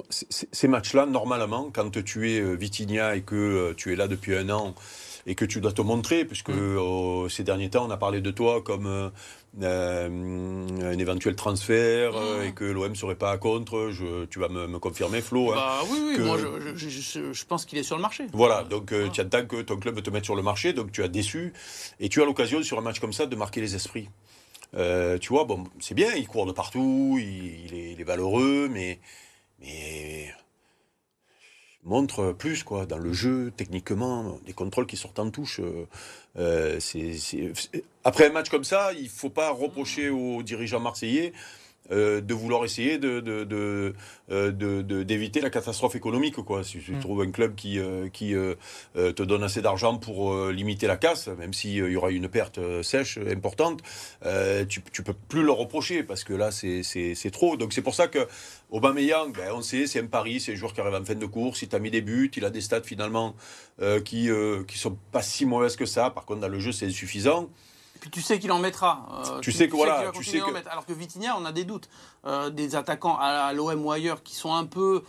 ces 0.09 0.69
matchs-là, 0.69 1.06
normalement, 1.06 1.71
quand 1.73 2.03
tu 2.03 2.31
es 2.31 2.41
euh, 2.41 2.55
Vitinha 2.55 3.17
et 3.17 3.23
que 3.23 3.35
euh, 3.35 3.75
tu 3.77 3.93
es 3.93 3.97
là 3.97 4.09
depuis 4.09 4.37
un 4.37 4.49
an 4.50 4.75
et 5.27 5.35
que 5.35 5.44
tu 5.44 5.61
dois 5.61 5.73
te 5.73 5.83
montrer, 5.83 6.25
puisque 6.25 6.49
mmh. 6.49 7.29
ces 7.29 7.44
derniers 7.44 7.71
temps, 7.71 7.87
on 7.87 7.91
a 7.91 7.97
parlé 7.97 8.21
de 8.21 8.31
toi 8.33 8.61
comme 8.61 9.12
euh, 9.62 10.09
un 10.11 10.99
éventuel 10.99 11.37
transfert 11.37 12.12
mmh. 12.12 12.44
et 12.44 12.53
que 12.53 12.65
l'OM 12.65 12.91
ne 12.91 12.97
serait 12.97 13.15
pas 13.15 13.39
contre. 13.39 13.91
Je, 13.93 14.25
tu 14.25 14.41
vas 14.41 14.49
me, 14.49 14.79
confirmer, 14.81 15.21
Flo. 15.21 15.53
Hein, 15.53 15.56
bah, 15.56 15.81
oui, 15.89 16.00
oui, 16.05 16.19
moi 16.19 16.38
je, 16.75 16.88
je, 17.33 17.45
pense 17.45 17.67
qu'il 17.67 17.79
est 17.79 17.85
sur 17.85 17.95
le 17.95 18.03
marché. 18.03 18.27
Voilà, 18.33 18.65
donc 18.65 18.93
tu 19.12 19.21
attends 19.21 19.47
que 19.47 19.62
ton 19.62 19.77
club 19.77 20.03
te 20.03 20.11
mette 20.11 20.25
sur 20.25 20.35
le 20.35 20.43
marché, 20.43 20.73
donc 20.73 20.91
tu 20.91 21.05
as 21.05 21.09
déçu 21.09 21.53
et 22.00 22.09
tu 22.09 22.21
as 22.21 22.25
l'occasion 22.25 22.61
sur 22.65 22.79
un 22.79 22.83
match 22.83 22.99
comme 22.99 23.12
ça 23.12 23.27
de 23.27 23.37
marquer 23.37 23.61
les 23.61 23.77
esprits. 23.77 24.09
tu 24.73 25.29
vois, 25.29 25.45
bon, 25.45 25.62
c'est 25.79 25.95
bien, 25.95 26.15
il 26.17 26.27
court 26.27 26.47
de 26.47 26.53
partout, 26.53 27.17
il, 27.21 27.73
est, 27.75 27.93
il 27.93 28.00
est 28.00 28.05
valeureux, 28.05 28.69
mais 28.73 28.99
mais 29.62 30.35
montre 31.85 32.33
plus 32.33 32.62
quoi 32.62 32.87
dans 32.87 32.99
le 32.99 33.12
jeu 33.12 33.52
techniquement 33.57 34.38
des 34.47 34.52
contrôles 34.52 34.87
qui 34.87 34.97
sortent 34.97 35.19
en 35.19 35.31
touche 35.31 35.61
euh, 35.61 35.87
euh, 36.38 36.78
après 38.04 38.26
un 38.26 38.33
match 38.33 38.50
comme 38.50 38.64
ça 38.64 38.92
il 38.92 39.09
faut 39.09 39.31
pas 39.31 39.50
reprocher 39.50 40.09
aux 40.09 40.42
dirigeants 40.42 40.81
marseillais 40.81 41.33
euh, 41.91 42.21
de 42.21 42.33
vouloir 42.33 42.65
essayer 42.65 42.99
de, 42.99 43.93
euh, 44.31 44.83
d'éviter 45.03 45.41
la 45.41 45.51
catastrophe 45.51 45.97
économique. 45.97 46.37
Quoi. 46.37 46.62
Si 46.62 46.79
tu 46.79 46.93
mm. 46.93 47.01
trouves 47.01 47.23
un 47.23 47.33
club 47.33 47.57
qui, 47.57 47.81
euh, 47.81 48.09
qui 48.09 48.35
te 48.95 49.23
donne 49.23 49.43
assez 49.43 49.62
d'argent 49.62 49.99
pour 49.99 50.35
limiter 50.49 50.87
la 50.87 50.97
casse, 50.97 51.27
même 51.27 51.53
s'il 51.53 51.73
y 51.73 51.97
aura 51.97 52.11
une 52.11 52.29
perte 52.29 52.61
sèche 52.83 53.19
importante, 53.19 53.83
tu 54.23 54.81
ne 54.81 55.05
peux 55.05 55.15
plus 55.29 55.43
le 55.43 55.51
reprocher 55.51 56.05
parce 56.05 56.23
que 56.23 56.35
là, 56.35 56.51
c'est, 56.53 57.31
trop. 57.33 57.57
Donc 57.57 57.73
c'est 57.73 57.83
pour 57.83 57.97
ça 57.97 58.07
que 58.07 58.29
Aubameyang, 58.71 59.33
ben, 59.33 59.53
on 59.53 59.61
sait, 59.61 59.87
c'est 59.89 60.01
un 60.01 60.07
pari, 60.07 60.41
c'est 60.41 60.53
un 60.53 60.57
joueur 60.57 60.73
qui 60.73 60.81
arrive 60.81 60.95
en 60.95 61.05
fin 61.05 61.17
de 61.17 61.27
course, 61.27 61.62
il 61.62 61.69
t'a 61.69 61.81
mis 61.81 61.91
des 61.91 62.01
buts, 62.01 62.31
il 62.37 62.45
a 62.45 62.51
des 62.51 62.61
stats 62.61 62.83
finalement 62.83 63.35
qui 64.05 64.29
ne 64.29 64.65
sont 64.73 64.97
pas 65.11 65.23
si 65.23 65.47
mauvaises 65.47 65.77
que 65.77 65.87
ça. 65.87 66.11
Par 66.11 66.27
contre, 66.27 66.41
dans 66.41 66.49
le 66.49 66.61
jeu, 66.61 66.71
c'est 66.71 66.87
insuffisant 66.87 67.51
puis 68.02 68.11
tu 68.11 68.21
sais 68.21 68.40
qu'il 68.40 68.50
en 68.50 68.59
mettra. 68.59 69.06
Euh, 69.12 69.38
tu, 69.38 69.52
sais 69.52 69.68
que 69.68 69.76
voilà, 69.76 70.11
tu 70.12 70.25
sais 70.25 70.40
que... 70.40 70.68
Alors 70.68 70.85
que 70.85 70.92
Vitinha, 70.92 71.37
on 71.38 71.44
a 71.44 71.52
des 71.52 71.62
doutes. 71.62 71.88
Euh, 72.26 72.50
des 72.50 72.75
attaquants 72.75 73.16
à 73.16 73.52
l'OM 73.52 73.87
ou 73.87 73.92
ailleurs 73.92 74.25
qui 74.25 74.35
sont 74.35 74.52
un 74.52 74.64
peu 74.64 75.04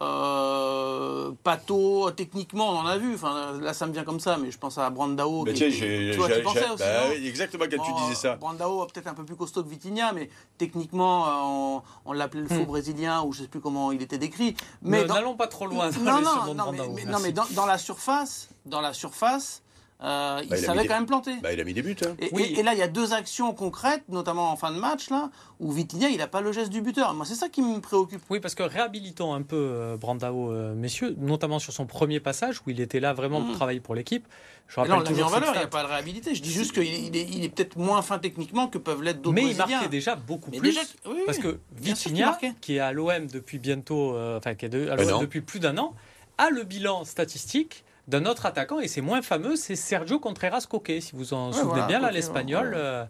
euh, 0.00 1.30
Pato, 1.44 2.10
techniquement, 2.12 2.70
on 2.70 2.78
en 2.78 2.86
a 2.86 2.96
vu. 2.96 3.16
Enfin, 3.16 3.60
là, 3.60 3.74
ça 3.74 3.86
me 3.86 3.92
vient 3.92 4.04
comme 4.04 4.18
ça, 4.18 4.38
mais 4.38 4.50
je 4.50 4.56
pense 4.56 4.78
à 4.78 4.88
Brandao. 4.88 5.44
Tiens, 5.52 5.68
tu 5.68 6.12
vois, 6.12 6.30
tu 6.30 6.42
pensais 6.42 6.70
aussi. 6.70 6.78
Bah, 6.78 7.14
exactement 7.22 7.64
quand 7.70 7.84
tu 7.84 7.92
disais 8.04 8.14
ça. 8.14 8.36
Brandao, 8.36 8.86
peut-être 8.86 9.08
un 9.08 9.14
peu 9.14 9.26
plus 9.26 9.36
costaud 9.36 9.62
que 9.62 9.68
Vitinha, 9.68 10.14
mais 10.14 10.30
techniquement, 10.56 11.84
on, 12.06 12.12
l'appelait 12.14 12.40
le 12.40 12.48
faux 12.48 12.62
hmm. 12.62 12.64
brésilien, 12.64 13.22
ou 13.24 13.34
je 13.34 13.40
ne 13.40 13.44
sais 13.44 13.50
plus 13.50 13.60
comment 13.60 13.92
il 13.92 14.00
était 14.00 14.16
décrit. 14.16 14.56
Mais 14.80 15.04
n'allons 15.04 15.36
pas 15.36 15.48
trop 15.48 15.66
loin. 15.66 15.90
non, 16.00 16.22
non, 16.22 16.54
non, 16.54 16.72
mais, 16.94 17.04
non, 17.04 17.18
mais 17.22 17.32
dans, 17.32 17.44
dans, 17.50 17.66
la 17.66 17.76
surface, 17.76 18.48
dans 18.64 18.80
la 18.80 18.94
surface, 18.94 19.62
euh, 20.00 20.40
il, 20.44 20.48
bah, 20.48 20.56
savait 20.56 20.86
quand 20.86 20.94
même 20.94 21.06
planter. 21.06 21.34
Bah, 21.42 21.52
il 21.52 21.60
a 21.60 21.64
mis 21.64 21.74
des 21.74 21.82
buts. 21.82 21.96
Hein. 22.06 22.14
Et, 22.20 22.28
oui. 22.32 22.54
et, 22.56 22.62
là, 22.62 22.72
il 22.72 22.78
y 22.78 22.82
a 22.82 22.88
deux 22.88 23.12
actions 23.12 23.52
concrètes, 23.52 24.04
notamment 24.08 24.52
en 24.52 24.56
fin 24.56 24.70
de 24.70 24.78
match, 24.78 25.10
là, 25.10 25.30
où 25.58 25.72
Vitinha, 25.72 26.08
il 26.08 26.18
n'a 26.18 26.28
pas 26.28 26.40
le 26.40 26.52
geste 26.52 26.70
du 26.70 26.82
buteur. 26.82 27.14
Moi, 27.14 27.26
c'est 27.26 27.34
ça 27.34 27.48
qui 27.48 27.62
me 27.62 27.80
préoccupe. 27.80 28.22
Oui, 28.30 28.38
parce 28.38 28.54
que 28.54 28.62
réhabilitons 28.62 29.34
un 29.34 29.42
peu 29.42 29.56
euh, 29.56 29.96
Brandao, 29.96 30.52
euh, 30.52 30.72
messieurs, 30.74 31.16
notamment 31.18 31.58
sur 31.58 31.72
son 31.72 31.86
premier 31.86 32.20
passage, 32.20 32.60
où 32.64 32.70
il 32.70 32.80
était 32.80 33.00
là 33.00 33.12
vraiment 33.12 33.40
pour 33.40 33.50
mmh. 33.50 33.56
travailler 33.56 33.80
pour 33.80 33.96
l'équipe. 33.96 34.24
Je 34.68 34.80
là, 34.80 34.86
on 34.90 35.00
l'a 35.00 35.10
mis 35.10 35.22
en 35.22 35.28
valeur, 35.28 35.52
il 35.54 35.58
n'y 35.58 35.64
a 35.64 35.66
pas 35.66 35.82
de 35.82 35.88
réhabilité. 35.88 36.34
Je 36.34 36.42
dis 36.42 36.52
juste 36.52 36.72
qu'il 36.72 36.82
est, 36.82 37.26
il 37.30 37.42
est, 37.42 37.48
peut-être 37.48 37.76
moins 37.76 38.02
fin 38.02 38.18
techniquement 38.18 38.68
que 38.68 38.78
peuvent 38.78 39.02
l'être 39.02 39.20
d'autres 39.20 39.34
Mais 39.34 39.50
il 39.50 39.56
marquait 39.56 39.88
déjà 39.88 40.14
beaucoup 40.14 40.52
plus. 40.52 40.78
parce 41.26 41.38
que 41.38 41.58
Vitinha, 41.72 42.38
qui 42.60 42.76
est 42.76 42.80
à 42.80 42.92
l'OM 42.92 43.26
depuis 43.26 43.58
bientôt, 43.58 44.16
enfin, 44.36 44.54
qui 44.54 44.66
est 44.66 44.74
à 44.74 44.94
l'OM 44.94 45.20
depuis 45.20 45.40
plus 45.40 45.58
d'un 45.58 45.76
an, 45.78 45.94
a 46.36 46.50
le 46.50 46.62
bilan 46.62 47.04
statistique 47.04 47.82
d'un 48.08 48.24
autre 48.24 48.46
attaquant, 48.46 48.80
et 48.80 48.88
c'est 48.88 49.02
moins 49.02 49.20
fameux, 49.20 49.54
c'est 49.54 49.76
Sergio 49.76 50.18
Contreras 50.18 50.66
Coque, 50.68 50.92
si 51.00 51.10
vous 51.12 51.34
en 51.34 51.52
souvenez 51.52 51.86
bien, 51.86 52.00
là, 52.00 52.10
l'espagnol, 52.10 52.72
euh, 52.74 53.04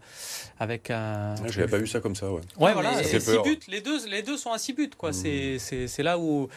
avec 0.58 0.90
un... 0.90 1.36
Je 1.46 1.60
n'avais 1.60 1.70
pas 1.70 1.78
vu 1.78 1.86
ça 1.86 2.00
comme 2.00 2.16
ça, 2.16 2.30
ouais. 2.32 2.40
Ouais, 2.58 2.72
voilà, 2.72 3.04
c'est 3.04 3.20
six 3.20 3.38
buts, 3.44 3.60
les 3.68 3.80
deux, 3.80 4.04
les 4.08 4.22
deux 4.22 4.36
sont 4.36 4.50
à 4.50 4.58
six 4.58 4.72
buts, 4.72 4.90
quoi. 4.98 5.10
Mmh. 5.10 5.58
C'est 5.58 6.02
là 6.02 6.18
où... 6.18 6.48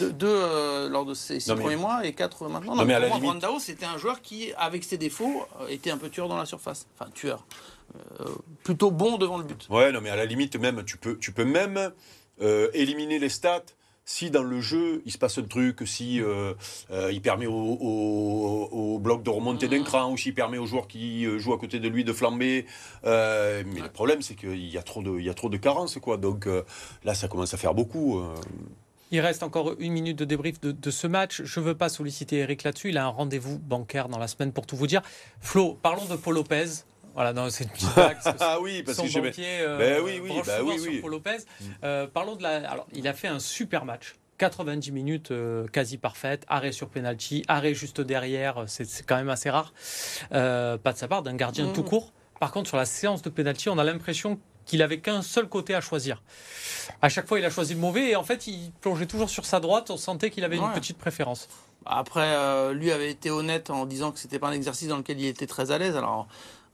deux, 0.00 0.26
euh, 0.26 0.88
lors 0.88 1.04
de 1.04 1.14
ces 1.14 1.40
six 1.40 1.50
premiers 1.50 1.74
mois 1.74 2.06
et 2.06 2.12
quatre 2.12 2.48
maintenant. 2.48 2.76
Non, 2.76 2.84
mais 2.84 2.94
à 2.94 3.00
la 3.00 3.08
limite... 3.08 3.22
Brandao, 3.22 3.58
c'était 3.58 3.86
un 3.86 3.98
joueur 3.98 4.22
qui, 4.22 4.52
avec 4.56 4.84
ses 4.84 4.96
défauts, 4.96 5.44
euh, 5.60 5.66
était 5.66 5.90
un 5.90 5.98
peu 5.98 6.10
tueur 6.10 6.28
dans 6.28 6.38
la 6.38 6.46
surface. 6.46 6.86
Enfin, 6.96 7.10
tueur. 7.12 7.44
plutôt 8.62 8.92
bon 8.92 9.18
devant 9.18 9.36
le 9.36 9.44
but. 9.44 9.66
Ouais, 9.68 9.90
non, 9.90 10.00
mais 10.00 10.10
à 10.10 10.16
la 10.16 10.26
limite, 10.26 10.54
même, 10.54 10.84
tu 10.84 10.96
peux, 10.96 11.18
tu 11.18 11.32
peux 11.32 11.44
même 11.44 11.90
éliminer 12.72 13.18
les 13.18 13.28
stats 13.28 13.64
si 14.04 14.30
dans 14.30 14.42
le 14.42 14.60
jeu 14.60 15.02
il 15.06 15.12
se 15.12 15.18
passe 15.18 15.38
un 15.38 15.42
truc, 15.42 15.82
si 15.86 16.20
euh, 16.20 16.54
euh, 16.90 17.12
il 17.12 17.20
permet 17.22 17.46
au, 17.46 18.98
bloc 19.00 19.22
de 19.22 19.30
remonter 19.30 19.68
d'un 19.68 19.82
cran, 19.82 20.12
ou 20.12 20.16
s'il 20.16 20.34
permet 20.34 20.58
aux 20.58 20.66
joueurs 20.66 20.88
qui 20.88 21.26
euh, 21.26 21.38
jouent 21.38 21.54
à 21.54 21.58
côté 21.58 21.78
de 21.78 21.88
lui 21.88 22.04
de 22.04 22.12
flamber. 22.12 22.66
mais 23.04 23.80
le 23.80 23.92
problème, 23.92 24.22
c'est 24.22 24.34
qu'il 24.34 24.66
y 24.66 24.78
a 24.78 24.82
trop 24.82 25.02
de, 25.02 25.18
il 25.18 25.24
y 25.24 25.30
a 25.30 25.34
trop 25.34 25.48
de 25.48 25.56
carences, 25.56 25.98
quoi. 25.98 26.16
Donc 26.16 26.48
là, 27.04 27.14
ça 27.14 27.28
commence 27.28 27.54
à 27.54 27.56
faire 27.56 27.74
beaucoup. 27.74 28.22
Il 29.12 29.20
reste 29.20 29.42
encore 29.42 29.74
une 29.80 29.92
minute 29.92 30.18
de 30.18 30.24
débrief 30.24 30.60
de, 30.60 30.90
ce 30.90 31.06
match. 31.06 31.42
Je 31.42 31.60
ne 31.60 31.64
veux 31.64 31.74
pas 31.74 31.88
solliciter 31.88 32.38
Eric 32.38 32.62
là-dessus. 32.62 32.90
Il 32.90 32.98
a 32.98 33.06
un 33.06 33.08
rendez-vous 33.08 33.58
bancaire 33.58 34.08
dans 34.08 34.18
la 34.18 34.28
semaine 34.28 34.52
pour 34.52 34.66
tout 34.66 34.76
vous 34.76 34.86
dire. 34.86 35.02
Flo, 35.40 35.78
parlons 35.82 36.04
de 36.04 36.16
Paul 36.16 36.34
Lopez. 36.34 36.84
Voilà, 37.20 37.34
non, 37.34 37.50
c'est 37.50 37.64
une 37.64 37.70
petite 37.70 37.92
blague. 37.94 38.16
ah 38.40 38.58
oui, 38.62 38.82
parce 38.82 38.96
que 38.96 39.06
j'ai. 39.06 39.20
Euh, 39.20 39.76
ben 39.76 40.02
oui, 40.02 40.20
oui, 40.22 40.40
bah 40.46 40.60
oui, 40.64 40.80
oui. 40.80 41.00
Paul 41.02 41.10
Lopez. 41.10 41.36
Mm. 41.36 41.64
Euh, 41.84 42.06
parlons 42.06 42.34
de 42.34 42.42
la. 42.42 42.70
Alors, 42.70 42.86
il 42.94 43.06
a 43.06 43.12
fait 43.12 43.28
un 43.28 43.40
super 43.40 43.84
match. 43.84 44.14
90 44.38 44.90
minutes 44.90 45.30
euh, 45.30 45.66
quasi 45.66 45.98
parfaites, 45.98 46.46
arrêt 46.48 46.72
sur 46.72 46.88
penalty, 46.88 47.44
arrêt 47.46 47.74
juste 47.74 48.00
derrière, 48.00 48.64
c'est 48.68 49.04
quand 49.04 49.16
même 49.16 49.28
assez 49.28 49.50
rare. 49.50 49.74
pas 50.30 50.78
de 50.78 50.96
sa 50.96 51.08
part, 51.08 51.22
d'un 51.22 51.34
gardien 51.34 51.66
mm. 51.66 51.72
tout 51.74 51.82
court. 51.82 52.14
Par 52.40 52.52
contre, 52.52 52.68
sur 52.68 52.78
la 52.78 52.86
séance 52.86 53.20
de 53.20 53.28
penalty, 53.28 53.68
on 53.68 53.76
a 53.76 53.84
l'impression 53.84 54.40
qu'il 54.64 54.80
avait 54.80 55.00
qu'un 55.00 55.20
seul 55.20 55.46
côté 55.46 55.74
à 55.74 55.82
choisir. 55.82 56.22
À 57.02 57.10
chaque 57.10 57.28
fois, 57.28 57.38
il 57.38 57.44
a 57.44 57.50
choisi 57.50 57.74
le 57.74 57.80
mauvais 57.80 58.12
et 58.12 58.16
en 58.16 58.24
fait, 58.24 58.46
il 58.46 58.72
plongeait 58.80 59.04
toujours 59.04 59.28
sur 59.28 59.44
sa 59.44 59.60
droite. 59.60 59.90
On 59.90 59.98
sentait 59.98 60.30
qu'il 60.30 60.44
avait 60.44 60.56
une 60.56 60.72
petite 60.72 60.96
préférence. 60.96 61.48
Après, 61.84 62.72
lui 62.72 62.90
avait 62.90 63.10
été 63.10 63.30
honnête 63.30 63.68
en 63.68 63.84
disant 63.84 64.10
que 64.10 64.18
c'était 64.18 64.38
pas 64.38 64.48
un 64.48 64.52
exercice 64.52 64.88
dans 64.88 64.96
lequel 64.96 65.20
il 65.20 65.26
était 65.26 65.46
très 65.46 65.70
à 65.70 65.76
l'aise. 65.76 65.98
Alors, 65.98 66.28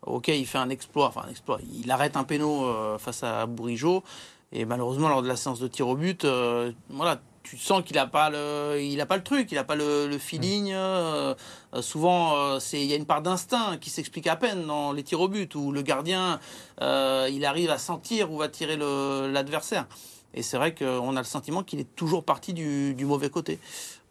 Ok, 0.07 0.29
il 0.29 0.47
fait 0.47 0.59
un 0.59 0.71
exploit, 0.71 1.09
enfin 1.09 1.23
un 1.27 1.31
exploit. 1.31 1.59
Il 1.75 1.91
arrête 1.91 2.17
un 2.17 2.25
péno 2.25 2.65
euh, 2.65 2.97
face 2.97 3.25
à 3.25 3.47
Bourigeau. 3.47 4.05
Et 4.53 4.65
malheureusement, 4.65 5.09
lors 5.09 5.23
de 5.23 5.29
la 5.29 5.35
séance 5.35 5.59
de 5.59 5.67
tir 5.67 5.89
au 5.89 5.97
but, 5.97 6.25
euh, 6.25 6.71
voilà, 6.89 7.21
tu 7.43 7.59
sens 7.59 7.83
qu'il 7.83 7.97
n'a 7.97 8.07
pas 8.07 8.31
le, 8.31 8.81
il 8.81 9.01
a 9.01 9.07
pas 9.07 9.17
le 9.17 9.25
truc, 9.25 9.51
il 9.51 9.57
n'a 9.57 9.65
pas 9.65 9.75
le, 9.75 10.17
feeling. 10.19 10.71
Euh, 10.73 11.35
souvent, 11.81 12.59
c'est 12.61 12.81
il 12.81 12.87
y 12.87 12.93
a 12.93 12.97
une 12.97 13.05
part 13.05 13.23
d'instinct 13.23 13.79
qui 13.79 13.91
s'explique 13.91 14.29
à 14.29 14.37
peine 14.37 14.67
dans 14.67 14.93
les 14.93 15.03
tirs 15.03 15.21
au 15.21 15.29
but 15.29 15.53
où 15.57 15.73
le 15.73 15.83
gardien, 15.83 16.39
il 16.81 17.45
arrive 17.45 17.71
à 17.71 17.79
sentir 17.79 18.31
où 18.31 18.39
va 18.39 18.49
tirer 18.49 18.77
l'adversaire. 18.77 19.87
Et 20.35 20.43
c'est 20.43 20.59
vrai 20.59 20.75
qu'on 20.75 21.17
a 21.17 21.21
le 21.21 21.25
sentiment 21.25 21.63
qu'il 21.63 21.81
est 21.81 21.97
toujours 21.97 22.23
parti 22.25 22.53
du, 22.53 22.95
du 22.95 23.07
mauvais 23.07 23.31
côté. 23.31 23.59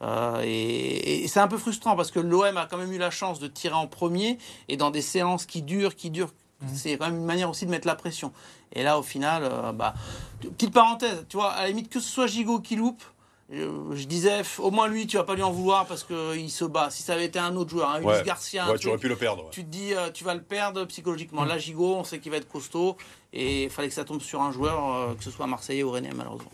Euh, 0.05 0.41
et, 0.45 1.27
c'est 1.27 1.39
un 1.39 1.47
peu 1.47 1.57
frustrant 1.57 1.95
parce 1.95 2.11
que 2.11 2.19
l'OM 2.19 2.57
a 2.57 2.65
quand 2.65 2.77
même 2.77 2.91
eu 2.91 2.97
la 2.97 3.11
chance 3.11 3.39
de 3.39 3.47
tirer 3.47 3.75
en 3.75 3.87
premier 3.87 4.37
et 4.69 4.77
dans 4.77 4.91
des 4.91 5.01
séances 5.01 5.45
qui 5.45 5.61
durent, 5.61 5.95
qui 5.95 6.09
durent. 6.09 6.33
Mhm. 6.61 6.69
C'est 6.73 6.97
quand 6.97 7.07
même 7.07 7.17
une 7.17 7.25
manière 7.25 7.49
aussi 7.49 7.65
de 7.65 7.71
mettre 7.71 7.87
la 7.87 7.95
pression. 7.95 8.31
Et 8.73 8.83
là, 8.83 8.99
au 8.99 9.03
final, 9.03 9.43
euh, 9.43 9.71
bah, 9.71 9.93
petite 10.41 10.73
parenthèse, 10.73 11.25
tu 11.27 11.37
vois, 11.37 11.51
à 11.51 11.63
la 11.63 11.67
limite 11.69 11.89
que 11.89 11.99
ce 11.99 12.09
soit 12.09 12.27
Gigot 12.27 12.59
qui 12.59 12.75
loupe, 12.75 13.03
je 13.51 14.05
disais, 14.05 14.41
au 14.57 14.71
moins 14.71 14.87
lui, 14.87 15.05
tu 15.05 15.17
vas 15.17 15.23
pas 15.23 15.35
lui 15.35 15.43
en 15.43 15.51
vouloir 15.51 15.85
parce 15.85 16.03
qu'il 16.03 16.49
se 16.49 16.65
bat. 16.65 16.89
Si 16.89 17.03
ça 17.03 17.13
avait 17.13 17.25
été 17.25 17.37
un 17.37 17.55
autre 17.55 17.69
joueur, 17.69 17.91
un 17.91 18.01
Ulysse 18.01 18.23
Garcia, 18.23 18.65
tu 18.79 18.87
aurais 18.87 18.97
pu 18.97 19.07
le 19.07 19.15
perdre. 19.15 19.49
Tu 19.51 19.63
te 19.63 19.69
dis, 19.69 19.93
euh, 19.93 20.09
tu 20.11 20.23
vas 20.23 20.33
le 20.33 20.41
perdre 20.41 20.83
psychologiquement. 20.85 21.43
Mm. 21.43 21.47
Là, 21.47 21.57
Gigot, 21.59 21.95
on 21.95 22.03
sait 22.03 22.19
qu'il 22.19 22.31
va 22.31 22.37
être 22.37 22.49
costaud 22.49 22.97
et 23.33 23.65
il 23.65 23.69
fallait 23.69 23.89
que 23.89 23.93
ça 23.93 24.03
tombe 24.03 24.21
sur 24.21 24.41
un 24.41 24.51
joueur, 24.51 25.15
que 25.15 25.23
ce 25.23 25.29
soit 25.29 25.45
Marseillais 25.45 25.83
ou 25.83 25.91
Rennais, 25.91 26.09
malheureusement. 26.15 26.51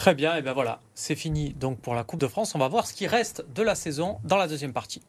Très 0.00 0.14
bien, 0.14 0.34
et 0.34 0.40
bien 0.40 0.54
voilà, 0.54 0.80
c'est 0.94 1.14
fini 1.14 1.52
donc 1.52 1.78
pour 1.78 1.94
la 1.94 2.04
Coupe 2.04 2.20
de 2.20 2.26
France. 2.26 2.54
On 2.54 2.58
va 2.58 2.68
voir 2.68 2.86
ce 2.86 2.94
qui 2.94 3.06
reste 3.06 3.44
de 3.54 3.62
la 3.62 3.74
saison 3.74 4.18
dans 4.24 4.38
la 4.38 4.48
deuxième 4.48 4.72
partie. 4.72 5.02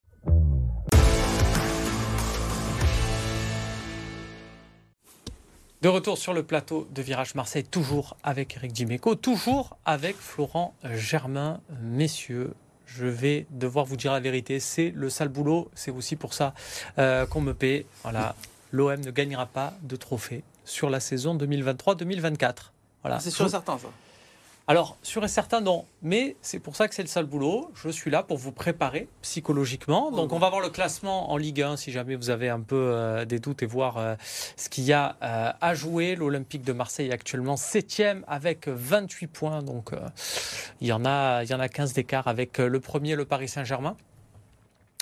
De 5.81 5.87
retour 5.87 6.17
sur 6.17 6.33
le 6.33 6.43
plateau 6.43 6.89
de 6.91 7.01
Virage 7.01 7.35
Marseille, 7.35 7.63
toujours 7.63 8.17
avec 8.21 8.57
Eric 8.57 8.73
Dimeco, 8.73 9.15
toujours 9.15 9.77
avec 9.85 10.17
Florent 10.17 10.73
Germain. 10.83 11.61
Messieurs, 11.81 12.53
je 12.85 13.05
vais 13.05 13.45
devoir 13.49 13.85
vous 13.85 13.95
dire 13.95 14.11
la 14.11 14.19
vérité, 14.19 14.59
c'est 14.59 14.91
le 14.93 15.09
sale 15.09 15.29
boulot, 15.29 15.71
c'est 15.73 15.91
aussi 15.91 16.17
pour 16.17 16.33
ça 16.33 16.53
euh, 16.99 17.25
qu'on 17.25 17.39
me 17.39 17.53
paie. 17.53 17.85
Voilà, 18.03 18.35
l'OM 18.73 18.99
ne 18.99 19.11
gagnera 19.11 19.45
pas 19.45 19.71
de 19.83 19.95
trophée 19.95 20.43
sur 20.65 20.89
la 20.89 20.99
saison 20.99 21.37
2023-2024. 21.37 22.55
Voilà. 23.03 23.21
C'est 23.21 23.31
sûr 23.31 23.49
certain 23.49 23.77
ça. 23.77 23.87
Alors, 24.67 24.97
sûr 25.01 25.23
et 25.23 25.27
certain, 25.27 25.59
non. 25.59 25.85
Mais 26.01 26.35
c'est 26.41 26.59
pour 26.59 26.75
ça 26.75 26.87
que 26.87 26.95
c'est 26.95 27.01
le 27.01 27.07
sale 27.07 27.25
boulot. 27.25 27.71
Je 27.75 27.89
suis 27.89 28.11
là 28.11 28.23
pour 28.23 28.37
vous 28.37 28.51
préparer 28.51 29.07
psychologiquement. 29.21 30.11
Donc, 30.11 30.33
on 30.33 30.39
va 30.39 30.49
voir 30.49 30.61
le 30.61 30.69
classement 30.69 31.31
en 31.31 31.37
Ligue 31.37 31.61
1 31.61 31.77
si 31.77 31.91
jamais 31.91 32.15
vous 32.15 32.29
avez 32.29 32.49
un 32.49 32.61
peu 32.61 32.75
euh, 32.75 33.25
des 33.25 33.39
doutes 33.39 33.63
et 33.63 33.65
voir 33.65 33.97
euh, 33.97 34.15
ce 34.55 34.69
qu'il 34.69 34.83
y 34.83 34.93
a 34.93 35.17
euh, 35.23 35.51
à 35.59 35.73
jouer. 35.73 36.15
L'Olympique 36.15 36.63
de 36.63 36.73
Marseille 36.73 37.09
est 37.09 37.13
actuellement 37.13 37.57
7 37.57 38.03
avec 38.27 38.67
28 38.67 39.27
points. 39.27 39.63
Donc, 39.63 39.91
il, 40.79 40.87
y 40.87 40.93
en 40.93 41.05
a, 41.05 41.43
il 41.43 41.49
y 41.49 41.53
en 41.53 41.59
a 41.59 41.67
15 41.67 41.93
d'écart 41.93 42.27
avec 42.27 42.59
le 42.59 42.79
premier, 42.79 43.15
le 43.15 43.25
Paris 43.25 43.49
Saint-Germain. 43.49 43.97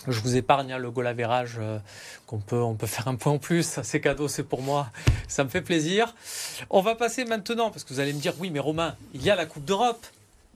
Je 0.08 0.20
vous 0.22 0.38
épargne 0.38 0.72
hein, 0.72 0.78
le 0.78 0.92
goal 0.92 1.08
average 1.08 1.58
euh, 1.60 1.78
qu'on 2.26 2.40
peut, 2.40 2.62
on 2.62 2.76
peut 2.76 2.88
faire 2.88 3.08
un 3.08 3.16
point 3.16 3.34
en 3.34 3.38
plus. 3.38 3.80
C'est 3.84 4.00
cadeau, 4.00 4.28
c'est 4.28 4.44
pour 4.44 4.62
moi. 4.62 4.90
Ça 5.28 5.44
me 5.44 5.50
fait 5.50 5.62
plaisir. 5.62 6.16
On 6.70 6.82
va 6.82 6.96
passer 6.96 7.26
maintenant, 7.26 7.70
parce 7.70 7.84
que 7.84 7.94
vous 7.94 8.00
allez 8.00 8.14
me 8.14 8.20
dire, 8.20 8.34
oui, 8.40 8.50
mais 8.50 8.60
Romain, 8.60 8.96
il 9.14 9.22
y 9.24 9.30
a 9.30 9.36
la 9.36 9.46
Coupe 9.46 9.66
d'Europe. 9.66 10.06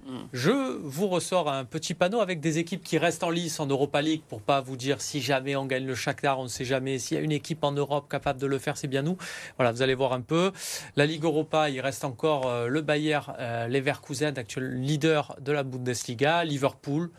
Hmm. 0.05 0.17
Je 0.33 0.51
vous 0.51 1.07
ressors 1.07 1.49
un 1.49 1.63
petit 1.63 1.93
panneau 1.93 2.19
avec 2.19 2.41
des 2.41 2.57
équipes 2.57 2.83
qui 2.83 2.97
restent 2.97 3.23
en 3.23 3.29
lice 3.29 3.61
en 3.61 3.67
Europa 3.67 4.01
League 4.01 4.21
pour 4.27 4.41
pas 4.41 4.59
vous 4.59 4.75
dire 4.75 4.99
si 4.99 5.21
jamais 5.21 5.55
on 5.55 5.65
gagne 5.65 5.85
le 5.85 5.95
Shakhtar, 5.95 6.39
on 6.39 6.43
ne 6.43 6.49
sait 6.49 6.65
jamais. 6.65 6.99
S'il 6.99 7.15
y 7.15 7.19
a 7.21 7.23
une 7.23 7.31
équipe 7.31 7.63
en 7.63 7.71
Europe 7.71 8.09
capable 8.09 8.39
de 8.39 8.47
le 8.47 8.59
faire, 8.59 8.75
c'est 8.75 8.87
bien 8.87 9.01
nous. 9.01 9.17
Voilà, 9.57 9.71
vous 9.71 9.81
allez 9.81 9.95
voir 9.95 10.11
un 10.11 10.19
peu. 10.19 10.51
La 10.97 11.05
Ligue 11.05 11.23
Europa, 11.23 11.69
il 11.69 11.79
reste 11.79 12.03
encore 12.03 12.47
euh, 12.47 12.67
le 12.67 12.81
Bayer 12.81 13.19
euh, 13.39 13.67
Leverkusen, 13.67 14.37
actuel 14.37 14.81
leader 14.81 15.37
de 15.39 15.53
la 15.53 15.63
Bundesliga, 15.63 16.43
Liverpool, 16.43 17.09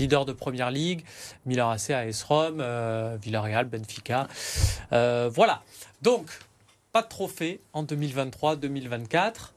leader 0.00 0.24
de 0.24 0.32
première 0.32 0.70
ligue, 0.70 1.04
Milan 1.46 1.70
AC, 1.70 1.90
AS 1.90 2.22
Rome, 2.22 2.60
euh, 2.60 3.16
Villarreal, 3.20 3.66
Benfica. 3.66 4.26
Euh, 4.92 5.30
voilà. 5.32 5.62
Donc, 6.02 6.26
pas 6.92 7.02
de 7.02 7.08
trophée 7.08 7.60
en 7.72 7.84
2023-2024. 7.84 9.52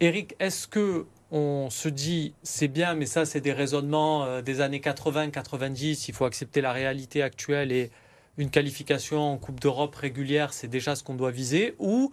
Eric, 0.00 0.34
est-ce 0.38 0.66
que 0.68 1.06
on 1.30 1.68
se 1.68 1.90
dit 1.90 2.32
c'est 2.42 2.68
bien, 2.68 2.94
mais 2.94 3.04
ça 3.04 3.26
c'est 3.26 3.42
des 3.42 3.52
raisonnements 3.52 4.24
euh, 4.24 4.40
des 4.40 4.62
années 4.62 4.78
80-90, 4.78 6.06
il 6.08 6.14
faut 6.14 6.24
accepter 6.24 6.62
la 6.62 6.72
réalité 6.72 7.22
actuelle 7.22 7.70
et 7.70 7.90
une 8.38 8.48
qualification 8.48 9.32
en 9.32 9.36
Coupe 9.36 9.60
d'Europe 9.60 9.94
régulière, 9.94 10.54
c'est 10.54 10.68
déjà 10.68 10.94
ce 10.96 11.02
qu'on 11.02 11.16
doit 11.16 11.32
viser, 11.32 11.74
ou 11.78 12.10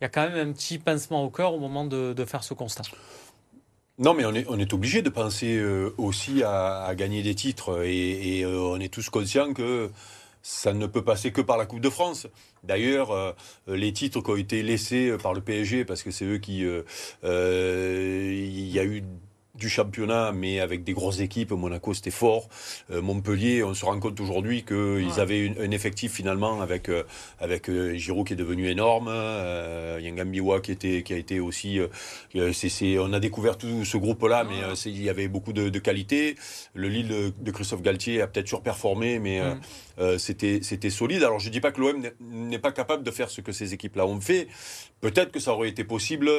il 0.00 0.04
y 0.04 0.06
a 0.06 0.08
quand 0.08 0.28
même 0.28 0.48
un 0.48 0.52
petit 0.52 0.78
pincement 0.78 1.22
au 1.22 1.30
cœur 1.30 1.54
au 1.54 1.60
moment 1.60 1.84
de 1.84 2.24
faire 2.24 2.42
ce 2.42 2.54
constat? 2.54 2.82
Non, 3.98 4.12
mais 4.12 4.26
on 4.26 4.58
est, 4.58 4.74
obligé 4.74 5.00
de 5.00 5.08
penser 5.08 5.56
euh, 5.56 5.94
aussi 5.96 6.42
à, 6.42 6.92
gagner 6.94 7.22
des 7.22 7.34
titres 7.34 7.82
et, 7.82 8.42
euh, 8.44 8.58
on 8.58 8.78
est 8.78 8.92
tous 8.92 9.08
conscients 9.08 9.54
que 9.54 9.90
ça 10.42 10.74
ne 10.74 10.86
peut 10.86 11.02
passer 11.02 11.32
que 11.32 11.40
par 11.40 11.56
la 11.56 11.64
Coupe 11.64 11.80
de 11.80 11.88
France. 11.88 12.26
D'ailleurs, 12.62 13.10
euh, 13.10 13.32
les 13.66 13.94
titres 13.94 14.20
qui 14.20 14.30
ont 14.30 14.36
été 14.36 14.62
laissés 14.62 15.16
par 15.22 15.32
le 15.32 15.40
PSG, 15.40 15.86
parce 15.86 16.02
que 16.02 16.10
c'est 16.10 16.26
eux 16.26 16.38
qui... 16.38 16.60
Il 16.60 18.68
y 18.68 18.78
a 18.78 18.84
eu 18.84 19.02
du 19.56 19.68
championnat, 19.68 20.32
mais 20.32 20.60
avec 20.60 20.84
des 20.84 20.92
grosses 20.92 21.20
équipes. 21.20 21.52
Monaco, 21.52 21.94
c'était 21.94 22.10
fort. 22.10 22.48
Euh, 22.90 23.00
Montpellier, 23.02 23.62
on 23.62 23.74
se 23.74 23.84
rend 23.84 23.98
compte 23.98 24.20
aujourd'hui 24.20 24.64
qu'ils 24.64 25.20
avaient 25.20 25.54
un 25.60 25.70
effectif 25.70 26.12
finalement 26.12 26.60
avec, 26.60 26.88
euh, 26.88 27.04
avec 27.38 27.68
euh, 27.68 27.94
Giroud 27.94 28.26
qui 28.26 28.32
est 28.32 28.36
devenu 28.36 28.68
énorme, 28.68 29.08
euh, 29.08 29.98
Yangambiwa 30.02 30.60
qui, 30.60 30.72
était, 30.72 31.02
qui 31.02 31.12
a 31.12 31.16
été 31.16 31.40
aussi. 31.40 31.80
on 32.34 33.12
a 33.12 33.20
découvert 33.20 33.58
tout 33.58 33.84
ce 33.84 33.96
groupe-là, 33.96 34.44
mais 34.44 34.56
il 34.86 35.02
y 35.02 35.08
avait 35.08 35.28
beaucoup 35.28 35.52
de, 35.52 35.68
de 35.68 35.78
qualité. 35.78 36.36
Le 36.74 36.88
Lille 36.88 37.32
de, 37.38 37.50
Christophe 37.50 37.82
Galtier 37.82 38.20
a 38.20 38.26
peut-être 38.26 38.48
surperformé, 38.48 39.18
mais 39.18 39.40
c'était 40.18 40.60
c'était 40.62 40.90
solide. 40.90 41.22
Alors 41.22 41.38
je 41.38 41.48
ne 41.48 41.52
dis 41.52 41.60
pas 41.60 41.72
que 41.72 41.80
l'OM 41.80 42.02
n'est 42.20 42.58
pas 42.58 42.72
capable 42.72 43.02
de 43.02 43.10
faire 43.10 43.30
ce 43.30 43.40
que 43.40 43.52
ces 43.52 43.72
équipes-là 43.74 44.06
ont 44.06 44.20
fait. 44.20 44.48
Peut-être 45.00 45.32
que 45.32 45.40
ça 45.40 45.52
aurait 45.52 45.68
été 45.68 45.84
possible 45.84 46.30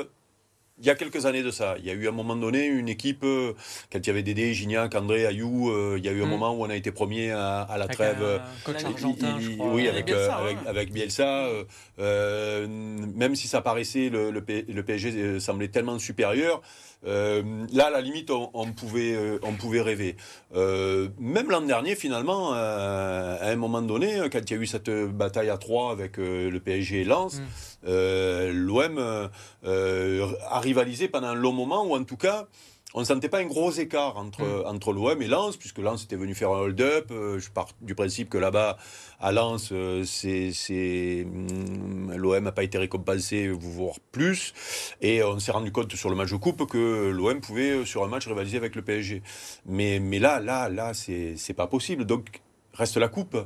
il 0.79 0.85
y 0.85 0.89
a 0.89 0.95
quelques 0.95 1.25
années 1.25 1.41
de 1.43 1.49
ça. 1.51 1.75
Il 1.79 1.85
y 1.85 1.89
a 1.89 1.93
eu 1.93 2.05
à 2.05 2.09
un 2.09 2.13
moment 2.13 2.35
donné 2.35 2.65
une 2.67 2.87
équipe, 2.89 3.23
euh, 3.23 3.53
quand 3.91 3.99
il 3.99 4.07
y 4.07 4.09
avait 4.09 4.21
Dédé, 4.23 4.53
Gignac, 4.53 4.93
André, 4.95 5.25
Ayou, 5.25 5.69
euh, 5.71 5.95
il 5.97 6.05
y 6.05 6.09
a 6.09 6.11
eu 6.11 6.21
un 6.21 6.25
Mm. 6.25 6.29
moment 6.29 6.53
où 6.55 6.63
on 6.65 6.69
a 6.69 6.75
été 6.75 6.91
premier 6.91 7.31
à, 7.31 7.61
à 7.61 7.77
la 7.77 7.85
Avec 7.85 7.97
trêve. 7.97 8.17
euh, 8.21 8.37
coach 8.63 8.83
argentin, 8.85 9.37
il- 9.39 9.43
je 9.43 9.49
crois. 9.57 9.73
Oui, 9.73 9.87
Avec 9.87 10.03
avec, 10.03 10.09
euh, 10.09 10.17
Bielsa, 10.27 10.43
ouais. 10.43 10.49
avec, 10.51 10.57
avec 10.67 10.91
Bielsa. 10.93 11.45
euh, 11.45 11.63
euh, 11.99 12.67
même 12.67 13.35
si 13.35 13.47
ça 13.47 13.61
paraissait, 13.61 14.09
le, 14.09 14.31
le, 14.31 14.41
P- 14.43 14.65
le 14.67 14.83
PSG 14.83 15.11
euh, 15.15 15.39
semblait 15.39 15.67
tellement 15.69 15.97
supérieur. 15.99 16.61
Euh, 17.05 17.43
là, 17.71 17.87
à 17.87 17.89
la 17.89 18.01
limite, 18.01 18.31
on, 18.31 18.49
on 18.53 18.71
pouvait, 18.71 19.13
euh, 19.13 19.39
on 19.43 19.53
pouvait 19.53 19.81
rêver. 19.81 20.15
Euh, 20.55 21.09
même 21.19 21.49
l'an 21.49 21.61
dernier, 21.61 21.95
finalement, 21.95 22.53
euh, 22.55 23.37
à 23.39 23.49
un 23.49 23.55
moment 23.55 23.81
donné, 23.81 24.19
quand 24.31 24.39
il 24.39 24.51
y 24.55 24.59
a 24.59 24.61
eu 24.61 24.65
cette 24.65 24.89
bataille 24.89 25.49
à 25.49 25.57
trois 25.57 25.91
avec 25.91 26.17
le 26.17 26.57
PSG 26.59 27.01
et 27.01 27.03
Lens, 27.05 27.41
Mm. 27.83 28.49
l'OM 28.51 29.29
a 29.63 30.59
rivalisé 30.59 31.07
pendant 31.07 31.27
un 31.27 31.35
long 31.35 31.53
moment, 31.53 31.85
ou 31.85 31.95
en 31.95 32.03
tout 32.03 32.17
cas, 32.17 32.47
on 32.93 33.01
ne 33.01 33.05
sentait 33.05 33.29
pas 33.29 33.39
un 33.39 33.45
gros 33.45 33.71
écart 33.71 34.17
entre, 34.17 34.41
Mm. 34.43 34.63
entre 34.65 34.93
l'OM 34.93 35.21
et 35.21 35.27
Lens, 35.27 35.57
puisque 35.57 35.77
Lens 35.79 36.03
était 36.05 36.15
venu 36.15 36.33
faire 36.33 36.51
un 36.51 36.59
hold-up. 36.59 37.11
Euh, 37.11 37.37
je 37.37 37.49
pars 37.51 37.67
du 37.81 37.95
principe 37.95 38.29
que 38.29 38.37
là-bas, 38.37 38.77
à 39.19 39.31
Lens, 39.31 39.69
euh, 39.71 40.03
c'est, 40.05 41.25
hum, 41.25 42.13
l'OM 42.15 42.43
n'a 42.43 42.51
pas 42.51 42.63
été 42.63 42.77
récompensé, 42.77 43.49
voire 43.49 43.99
plus. 44.11 44.53
Et 45.01 45.21
on 45.21 45.37
s'est 45.39 45.51
rendu 45.51 45.71
compte 45.71 45.93
sur 45.95 46.09
le 46.09 46.15
match 46.15 46.31
de 46.31 46.37
coupe 46.37 46.65
que 46.65 47.09
l'OM 47.09 47.41
pouvait, 47.41 47.71
euh, 47.71 47.85
sur 47.85 48.03
un 48.03 48.07
match, 48.07 48.25
rivaliser 48.27 48.57
avec 48.57 48.75
le 48.75 48.81
PSG. 48.81 49.21
Mais, 49.65 49.99
mais 49.99 50.19
là, 50.19 50.39
là, 50.39 50.69
là, 50.69 50.93
c'est, 50.93 51.35
c'est 51.35 51.53
pas 51.53 51.67
possible. 51.67 52.05
Donc, 52.05 52.41
reste 52.73 52.97
la 52.97 53.09
coupe. 53.09 53.37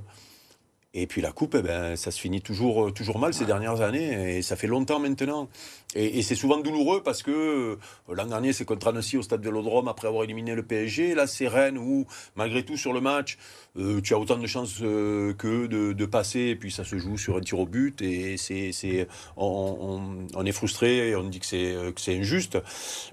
Et 0.93 1.07
puis 1.07 1.21
la 1.21 1.31
coupe, 1.31 1.55
eh 1.57 1.62
ben, 1.62 1.95
ça 1.95 2.12
se 2.12 2.19
finit 2.19 2.41
toujours, 2.41 2.88
euh, 2.88 2.91
toujours 2.91 3.17
mal 3.17 3.33
ces 3.33 3.45
dernières 3.45 3.79
années, 3.79 4.38
et 4.38 4.41
ça 4.41 4.57
fait 4.57 4.67
longtemps 4.67 5.00
maintenant. 5.00 5.48
Et, 5.95 6.19
et 6.19 6.21
c'est 6.21 6.36
souvent 6.36 6.57
douloureux 6.57 7.01
parce 7.01 7.24
que 7.24 7.31
euh, 7.31 7.79
l'an 8.13 8.25
dernier, 8.25 8.51
c'est 8.51 8.65
contre 8.65 8.89
Annecy 8.89 9.15
au 9.17 9.21
stade 9.21 9.41
Vélodrome 9.41 9.88
après 9.88 10.10
avoir 10.10 10.25
éliminé 10.25 10.53
le 10.53 10.63
PSG. 10.63 11.15
Là, 11.15 11.27
c'est 11.27 11.48
Rennes 11.48 11.77
où, 11.77 12.07
malgré 12.36 12.65
tout, 12.65 12.75
sur 12.75 12.91
le 12.91 13.00
match, 13.00 13.38
euh, 13.77 14.01
tu 14.01 14.13
as 14.13 14.19
autant 14.19 14.38
de 14.38 14.48
chances 14.48 14.79
euh, 14.81 15.33
que 15.33 15.65
de, 15.67 15.93
de 15.93 16.05
passer, 16.05 16.39
et 16.41 16.55
puis 16.57 16.71
ça 16.71 16.83
se 16.83 16.98
joue 16.98 17.17
sur 17.17 17.38
un 17.38 17.41
tir 17.41 17.60
au 17.60 17.65
but, 17.65 18.01
et 18.01 18.36
c'est, 18.36 18.74
c'est, 18.74 19.07
on, 19.38 19.77
on- 19.79 20.27
on 20.36 20.45
est 20.45 20.51
frustré, 20.51 21.07
et 21.10 21.15
on 21.15 21.24
dit 21.24 21.39
que 21.39 21.45
c'est, 21.45 21.74
que 21.95 22.01
c'est 22.01 22.17
injuste. 22.19 22.57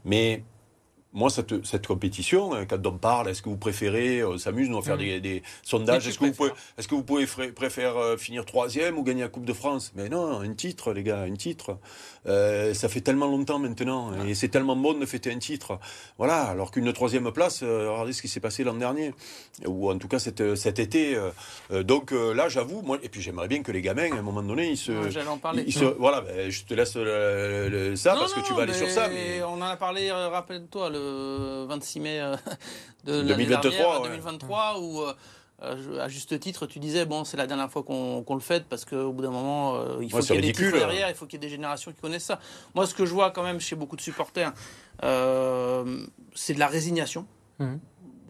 Mais 0.04 0.42
moi, 1.14 1.30
cette, 1.30 1.64
cette 1.64 1.86
compétition, 1.86 2.52
hein, 2.54 2.66
quand 2.66 2.86
on 2.86 2.98
parle, 2.98 3.28
est-ce 3.30 3.40
que 3.42 3.48
vous 3.48 3.56
préférez, 3.56 4.22
on 4.24 4.36
s'amuse, 4.36 4.68
nous, 4.68 4.78
à 4.78 4.82
faire 4.82 4.96
Mm. 4.96 5.20
des, 5.20 5.42
sondages, 5.62 6.06
est-ce 6.06 6.18
que, 6.18 6.26
vous 6.26 6.32
pouvez, 6.32 6.50
est-ce 6.76 6.86
que 6.86 6.94
vous 6.94 7.02
pouvez 7.02 7.26
préférer 7.52 7.96
euh, 7.96 8.16
finir 8.18 8.44
troisième 8.44 8.98
ou 8.98 9.02
gagner 9.02 9.22
la 9.22 9.28
Coupe 9.28 9.46
de 9.46 9.52
France? 9.54 9.92
Mais 9.94 10.08
non, 10.10 10.40
un 10.40 10.52
titre, 10.54 10.92
les 10.92 11.02
gars, 11.02 11.20
un 11.22 11.34
titre. 11.34 11.78
Euh, 12.26 12.74
ça 12.74 12.88
fait 12.90 13.00
tellement 13.00 13.26
longtemps 13.26 13.58
maintenant, 13.58 14.12
et 14.26 14.34
c'est 14.34 14.48
tellement 14.48 14.76
bon 14.76 14.92
de 14.92 15.06
fêter 15.06 15.32
un 15.32 15.38
titre. 15.38 15.78
Voilà, 16.18 16.42
alors 16.42 16.70
qu'une 16.70 16.92
troisième 16.92 17.30
place, 17.32 17.60
euh, 17.62 17.90
regardez 17.90 18.12
ce 18.12 18.20
qui 18.20 18.28
s'est 18.28 18.40
passé 18.40 18.64
l'an 18.64 18.74
dernier, 18.74 19.14
ou 19.66 19.90
en 19.90 19.96
tout 19.98 20.08
cas 20.08 20.18
cet, 20.18 20.54
cet 20.56 20.78
été. 20.78 21.14
euh, 21.14 21.30
euh, 21.70 21.82
donc 21.82 22.12
euh, 22.12 22.34
là, 22.34 22.48
j'avoue, 22.50 22.82
moi, 22.82 22.98
et 23.02 23.08
puis 23.08 23.22
j'aimerais 23.22 23.48
bien 23.48 23.62
que 23.62 23.72
les 23.72 23.80
gamins, 23.80 24.12
à 24.12 24.18
un 24.18 24.22
moment 24.22 24.42
donné, 24.42 24.68
ils 24.70 24.76
se... 24.76 25.08
J'allais 25.10 25.26
en 25.28 25.38
parler. 25.38 25.64
ils 25.66 25.72
se- 25.72 25.84
voilà, 25.84 26.20
ben, 26.20 26.50
je 26.50 26.64
te 26.64 26.74
laisse 26.74 26.96
le- 26.96 27.68
le- 27.70 27.96
ça 27.96 28.12
Non, 28.12 28.20
parce 28.20 28.34
que 28.34 28.40
tu 28.40 28.52
vas 28.52 28.62
aller 28.64 28.74
sur 28.74 28.90
ça. 28.90 29.08
mais. 29.08 29.42
On 29.42 29.54
en 29.54 29.62
a 29.62 29.76
parlé, 29.76 30.10
euh, 30.10 30.28
rappelle-toi, 30.28 30.90
le 30.90 30.97
26 31.68 32.00
mai 32.00 32.20
euh, 32.20 32.36
de 33.04 33.12
l'année 33.14 33.44
2023, 33.46 33.70
dernière, 33.70 34.00
ouais. 34.02 34.08
2023, 34.08 34.80
où, 34.80 35.02
euh, 35.02 35.12
à 36.00 36.08
juste 36.08 36.38
titre, 36.38 36.66
tu 36.66 36.78
disais, 36.78 37.04
bon, 37.04 37.24
c'est 37.24 37.36
la 37.36 37.46
dernière 37.46 37.70
fois 37.70 37.82
qu'on 37.82 38.24
le 38.34 38.40
fait, 38.40 38.64
parce 38.68 38.84
qu'au 38.84 39.12
bout 39.12 39.22
d'un 39.22 39.30
moment, 39.30 39.74
euh, 39.76 39.98
il 40.00 40.10
faut 40.10 40.18
Ouais, 40.18 40.22
qu'il 40.22 40.34
y 40.36 40.38
ait 40.38 40.40
c'est 40.40 40.40
des 40.40 40.40
ridicule. 40.48 40.66
titres 40.72 40.78
derrière, 40.78 41.08
il 41.08 41.14
faut 41.14 41.26
qu'il 41.26 41.34
y 41.42 41.44
ait 41.44 41.48
des 41.48 41.52
générations 41.54 41.90
qui 41.92 42.00
connaissent 42.00 42.24
ça. 42.26 42.38
Moi, 42.74 42.86
ce 42.86 42.94
que 42.94 43.04
je 43.06 43.12
vois 43.12 43.30
quand 43.32 43.42
même 43.42 43.58
chez 43.60 43.74
beaucoup 43.76 43.96
de 43.96 44.00
supporters, 44.00 44.52
euh, 45.04 46.04
c'est 46.34 46.54
de 46.54 46.58
la 46.60 46.68
résignation. 46.68 47.26
Bon, 47.58 47.80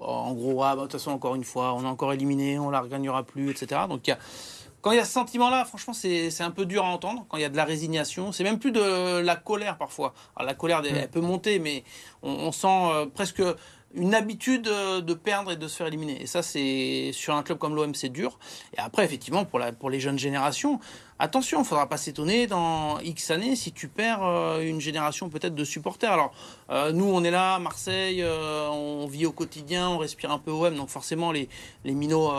en 0.06 0.32
gros, 0.32 0.62
ah, 0.62 0.74
bah, 0.74 0.82
de 0.82 0.86
toute 0.86 0.92
façon, 0.92 1.10
encore 1.10 1.34
une 1.34 1.44
fois, 1.44 1.74
on 1.74 1.84
a 1.84 1.88
encore 1.88 2.12
éliminé, 2.12 2.58
on 2.58 2.70
la 2.70 2.80
regagnera 2.80 3.24
plus, 3.24 3.50
etc. 3.50 3.82
Donc, 3.88 4.06
il 4.06 4.10
y 4.10 4.12
a, 4.14 4.18
quand 4.80 4.92
il 4.92 4.96
y 4.96 5.00
a 5.00 5.04
ce 5.04 5.12
sentiment-là, 5.12 5.64
franchement, 5.64 5.92
c'est 5.92 6.40
un 6.40 6.50
peu 6.50 6.66
dur 6.66 6.84
à 6.84 6.88
entendre. 6.88 7.26
Quand 7.28 7.36
il 7.36 7.40
y 7.40 7.46
a 7.46 7.48
de 7.48 7.56
la 7.56 7.64
résignation, 7.64 8.32
c'est 8.32 8.44
même 8.44 8.58
plus 8.58 8.72
de 8.72 9.18
la 9.20 9.36
colère 9.36 9.76
parfois. 9.76 10.14
Alors, 10.36 10.46
la 10.46 10.54
colère, 10.54 10.82
elle, 10.84 10.96
elle 10.96 11.10
peut 11.10 11.20
monter, 11.20 11.58
mais 11.58 11.84
on, 12.22 12.30
on 12.30 12.52
sent 12.52 12.66
euh, 12.68 13.06
presque 13.06 13.42
une 13.94 14.14
habitude 14.14 14.68
euh, 14.68 15.00
de 15.00 15.14
perdre 15.14 15.52
et 15.52 15.56
de 15.56 15.66
se 15.66 15.76
faire 15.76 15.86
éliminer. 15.86 16.20
Et 16.22 16.26
ça, 16.26 16.42
c'est 16.42 17.10
sur 17.12 17.34
un 17.34 17.42
club 17.42 17.58
comme 17.58 17.74
l'OM, 17.74 17.94
c'est 17.94 18.08
dur. 18.08 18.38
Et 18.76 18.80
après, 18.80 19.04
effectivement, 19.04 19.44
pour, 19.44 19.58
la, 19.58 19.72
pour 19.72 19.90
les 19.90 19.98
jeunes 20.00 20.18
générations, 20.18 20.78
attention, 21.18 21.60
il 21.60 21.64
faudra 21.64 21.88
pas 21.88 21.96
s'étonner 21.96 22.46
dans 22.46 23.00
X 23.00 23.30
années 23.30 23.56
si 23.56 23.72
tu 23.72 23.88
perds 23.88 24.22
euh, 24.22 24.60
une 24.60 24.80
génération 24.80 25.28
peut-être 25.30 25.54
de 25.54 25.64
supporters. 25.64 26.12
Alors, 26.12 26.32
euh, 26.70 26.92
nous, 26.92 27.06
on 27.06 27.24
est 27.24 27.30
là, 27.30 27.54
à 27.54 27.58
Marseille, 27.58 28.22
euh, 28.22 28.68
on 28.68 29.06
vit 29.06 29.26
au 29.26 29.32
quotidien, 29.32 29.88
on 29.88 29.98
respire 29.98 30.30
un 30.30 30.38
peu 30.38 30.50
OM, 30.50 30.74
donc 30.74 30.90
forcément, 30.90 31.32
les, 31.32 31.48
les 31.84 31.92
minots 31.92 32.30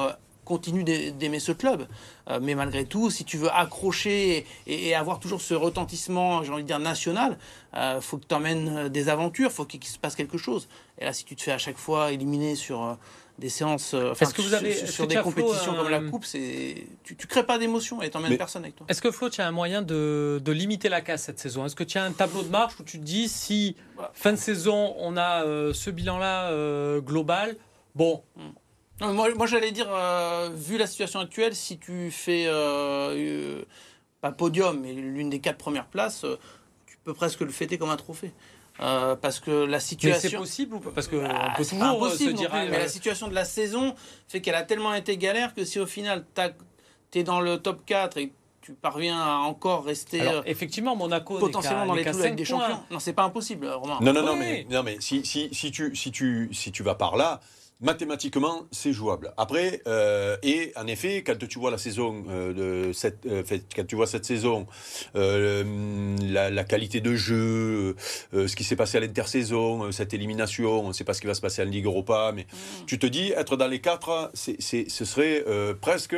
euh, 0.49 0.55
continuent 0.55 0.83
d'ai- 0.83 1.11
d'aimer 1.11 1.39
ce 1.39 1.51
club. 1.51 1.87
Euh, 2.29 2.39
mais 2.41 2.55
malgré 2.55 2.85
tout, 2.85 3.09
si 3.09 3.23
tu 3.25 3.37
veux 3.37 3.49
accrocher 3.51 4.45
et, 4.67 4.87
et 4.89 4.95
avoir 4.95 5.19
toujours 5.19 5.41
ce 5.41 5.53
retentissement, 5.53 6.43
j'ai 6.43 6.51
envie 6.51 6.63
de 6.63 6.67
dire, 6.67 6.79
national, 6.79 7.37
il 7.75 7.99
faut 8.01 8.17
que 8.17 8.25
tu 8.27 8.35
emmènes 8.35 8.89
des 8.89 9.09
aventures, 9.09 9.51
faut 9.51 9.65
qu'il 9.65 9.83
se 9.83 9.97
passe 9.99 10.15
quelque 10.15 10.37
chose. 10.37 10.67
Et 10.99 11.05
là, 11.05 11.13
si 11.13 11.23
tu 11.25 11.35
te 11.35 11.41
fais 11.43 11.51
à 11.51 11.57
chaque 11.57 11.77
fois 11.77 12.11
éliminer 12.11 12.55
sur 12.55 12.83
euh, 12.83 12.93
des 13.37 13.47
séances, 13.49 13.93
euh, 13.93 14.11
enfin, 14.11 14.25
Est-ce 14.25 14.33
que 14.33 14.41
vous 14.41 14.53
avez- 14.53 14.73
sur, 14.73 14.83
est-ce 14.83 14.91
sur 14.91 15.03
que 15.05 15.09
des 15.09 15.15
Flo, 15.15 15.23
compétitions 15.23 15.73
comme 15.75 15.87
la 15.89 16.01
Coupe, 16.01 16.25
c'est 16.25 16.87
tu, 17.03 17.15
tu 17.15 17.25
crées 17.27 17.45
pas 17.45 17.57
d'émotion 17.57 18.01
et 18.01 18.09
t'emmènes 18.09 18.35
personne 18.37 18.63
avec 18.63 18.75
toi. 18.75 18.85
Est-ce 18.89 19.01
que 19.01 19.11
Flo, 19.11 19.29
tu 19.29 19.39
as 19.41 19.47
un 19.47 19.51
moyen 19.51 19.81
de, 19.81 20.41
de 20.43 20.51
limiter 20.51 20.89
la 20.89 20.99
casse 21.01 21.23
cette 21.23 21.39
saison? 21.39 21.65
Est-ce 21.65 21.75
que 21.75 21.85
tu 21.85 21.97
as 21.97 22.03
un 22.03 22.11
tableau 22.11 22.41
de 22.43 22.49
marche 22.49 22.77
où 22.79 22.83
tu 22.83 22.99
te 22.99 23.03
dis 23.05 23.29
si 23.29 23.75
fin 24.13 24.31
de 24.33 24.37
saison 24.37 24.93
on 24.97 25.15
a 25.15 25.45
euh, 25.45 25.71
ce 25.73 25.89
bilan-là 25.89 26.49
euh, 26.51 26.99
global, 26.99 27.55
bon, 27.95 28.21
Non, 29.01 29.13
moi, 29.13 29.33
moi 29.35 29.47
j'allais 29.47 29.71
dire, 29.71 29.87
euh, 29.89 30.49
vu 30.53 30.77
la 30.77 30.87
situation 30.87 31.19
actuelle, 31.19 31.55
si 31.55 31.77
tu 31.77 32.11
fais 32.11 32.45
euh, 32.47 33.15
euh, 33.15 33.63
pas 34.21 34.31
podium, 34.31 34.79
mais 34.81 34.93
l'une 34.93 35.29
des 35.29 35.39
quatre 35.39 35.57
premières 35.57 35.85
places, 35.87 36.25
euh, 36.25 36.37
tu 36.85 36.97
peux 37.03 37.13
presque 37.13 37.39
le 37.41 37.49
fêter 37.51 37.77
comme 37.77 37.89
un 37.89 37.95
trophée. 37.97 38.31
Euh, 38.81 39.15
parce 39.15 39.39
que 39.41 39.51
la 39.51 39.67
mais 39.67 39.79
c'est 39.79 39.87
situation. 39.87 40.39
possible 40.39 40.75
ou 40.75 40.79
pas? 40.79 40.91
Parce 40.95 41.07
qu'on 41.07 41.21
Ah, 41.25 41.53
peut 41.57 41.63
c'est 41.63 41.77
pas 41.77 41.91
toujours 41.91 41.99
se 41.99 42.05
impossible 42.05 42.31
non 42.33 42.39
dire. 42.39 42.49
plus, 42.49 42.59
ah, 42.59 42.65
mais 42.71 42.79
la 42.79 42.87
situation 42.87 43.27
de 43.27 43.33
la 43.35 43.43
saison 43.45 43.93
fait 44.29 44.39
qu'elle 44.41 44.55
a 44.55 44.63
tellement 44.63 44.93
été 44.93 45.17
galère 45.17 45.53
que 45.53 45.65
si 45.65 45.79
au 45.79 45.85
final 45.85 46.25
tu 47.11 47.19
es 47.19 47.23
dans 47.23 47.41
le 47.41 47.57
top 47.57 47.85
4 47.85 48.17
et 48.17 48.29
que 48.29 48.33
tu 48.61 48.73
parviens 48.73 49.19
à 49.19 49.35
encore 49.39 49.83
rester 49.83 50.21
alors, 50.21 50.43
effectivement, 50.45 50.95
Monaco 50.95 51.37
potentiellement 51.39 51.87
dans 51.87 51.93
les 51.93 52.03
clous 52.05 52.19
avec 52.21 52.35
des 52.35 52.43
points. 52.45 52.59
champions, 52.59 52.83
non, 52.91 52.99
c'est 52.99 53.11
pas 53.13 53.23
impossible, 53.23 53.67
Romain. 53.67 53.97
Non, 54.01 54.13
non, 54.13 54.23
non, 54.23 54.33
Oui. 54.33 54.39
mais, 54.39 54.65
non, 54.69 54.83
mais 54.83 54.97
si, 55.01 55.25
si, 55.25 55.49
si, 55.53 55.71
tu, 55.71 55.93
si, 55.95 56.11
tu, 56.11 56.49
si 56.53 56.71
tu 56.71 56.83
vas 56.83 56.95
par 56.95 57.17
là, 57.17 57.41
mathématiquement, 57.81 58.67
c'est 58.71 58.91
jouable. 58.93 59.33
Après, 59.37 59.81
euh, 59.87 60.35
et 60.43 60.73
en 60.75 60.85
effet, 60.87 61.23
quand 61.23 61.37
tu 61.47 61.59
vois 61.59 61.71
la 61.71 61.77
saison, 61.77 62.25
euh, 62.29 62.87
de 62.89 62.93
cette, 62.93 63.25
euh, 63.25 63.43
fait, 63.43 63.63
quand 63.73 63.85
tu 63.87 63.95
vois 63.95 64.05
cette 64.07 64.25
saison, 64.25 64.67
la, 65.15 66.49
la 66.49 66.63
qualité 66.63 66.99
de 67.01 67.15
jeu, 67.15 67.95
ce 68.33 68.53
qui 68.55 68.63
s'est 68.63 68.75
passé 68.75 68.97
à 68.97 68.99
l'intersaison, 69.01 69.91
cette 69.91 70.13
élimination, 70.13 70.83
on 70.85 70.87
ne 70.89 70.93
sait 70.93 71.03
pas 71.05 71.13
ce 71.13 71.21
qui 71.21 71.27
va 71.27 71.33
se 71.33 71.41
passer 71.41 71.61
en 71.61 71.65
Ligue 71.65 71.85
Europa, 71.85 72.31
mais 72.35 72.45
tu 72.85 72.99
te 72.99 73.05
dis, 73.07 73.31
être 73.31 73.55
dans 73.57 73.67
les 73.67 73.79
quatre, 73.79 74.29
c'est, 74.33 74.55
c'est, 74.61 74.89
ce 74.89 75.05
serait 75.05 75.43
presque 75.79 76.15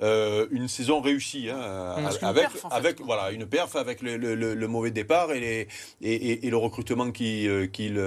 une 0.00 0.68
saison 0.68 1.00
réussie, 1.00 1.48
hein, 1.50 1.94
qu'une 2.18 2.28
avec, 2.28 2.42
perf, 2.44 2.64
en 2.64 2.70
fait, 2.70 2.76
avec 2.76 3.00
voilà, 3.00 3.30
une 3.32 3.46
perf 3.46 3.76
avec 3.76 4.02
le, 4.02 4.16
le- 4.16 4.34
le- 4.34 4.54
le 4.54 4.68
mauvais 4.68 4.90
départ 4.90 5.32
et, 5.32 5.40
les, 5.40 5.68
et, 6.02 6.14
et- 6.14 6.46
et 6.46 6.50
le 6.50 6.56
recrutement 6.56 7.10
qui, 7.10 7.48
qu'il 7.72 7.98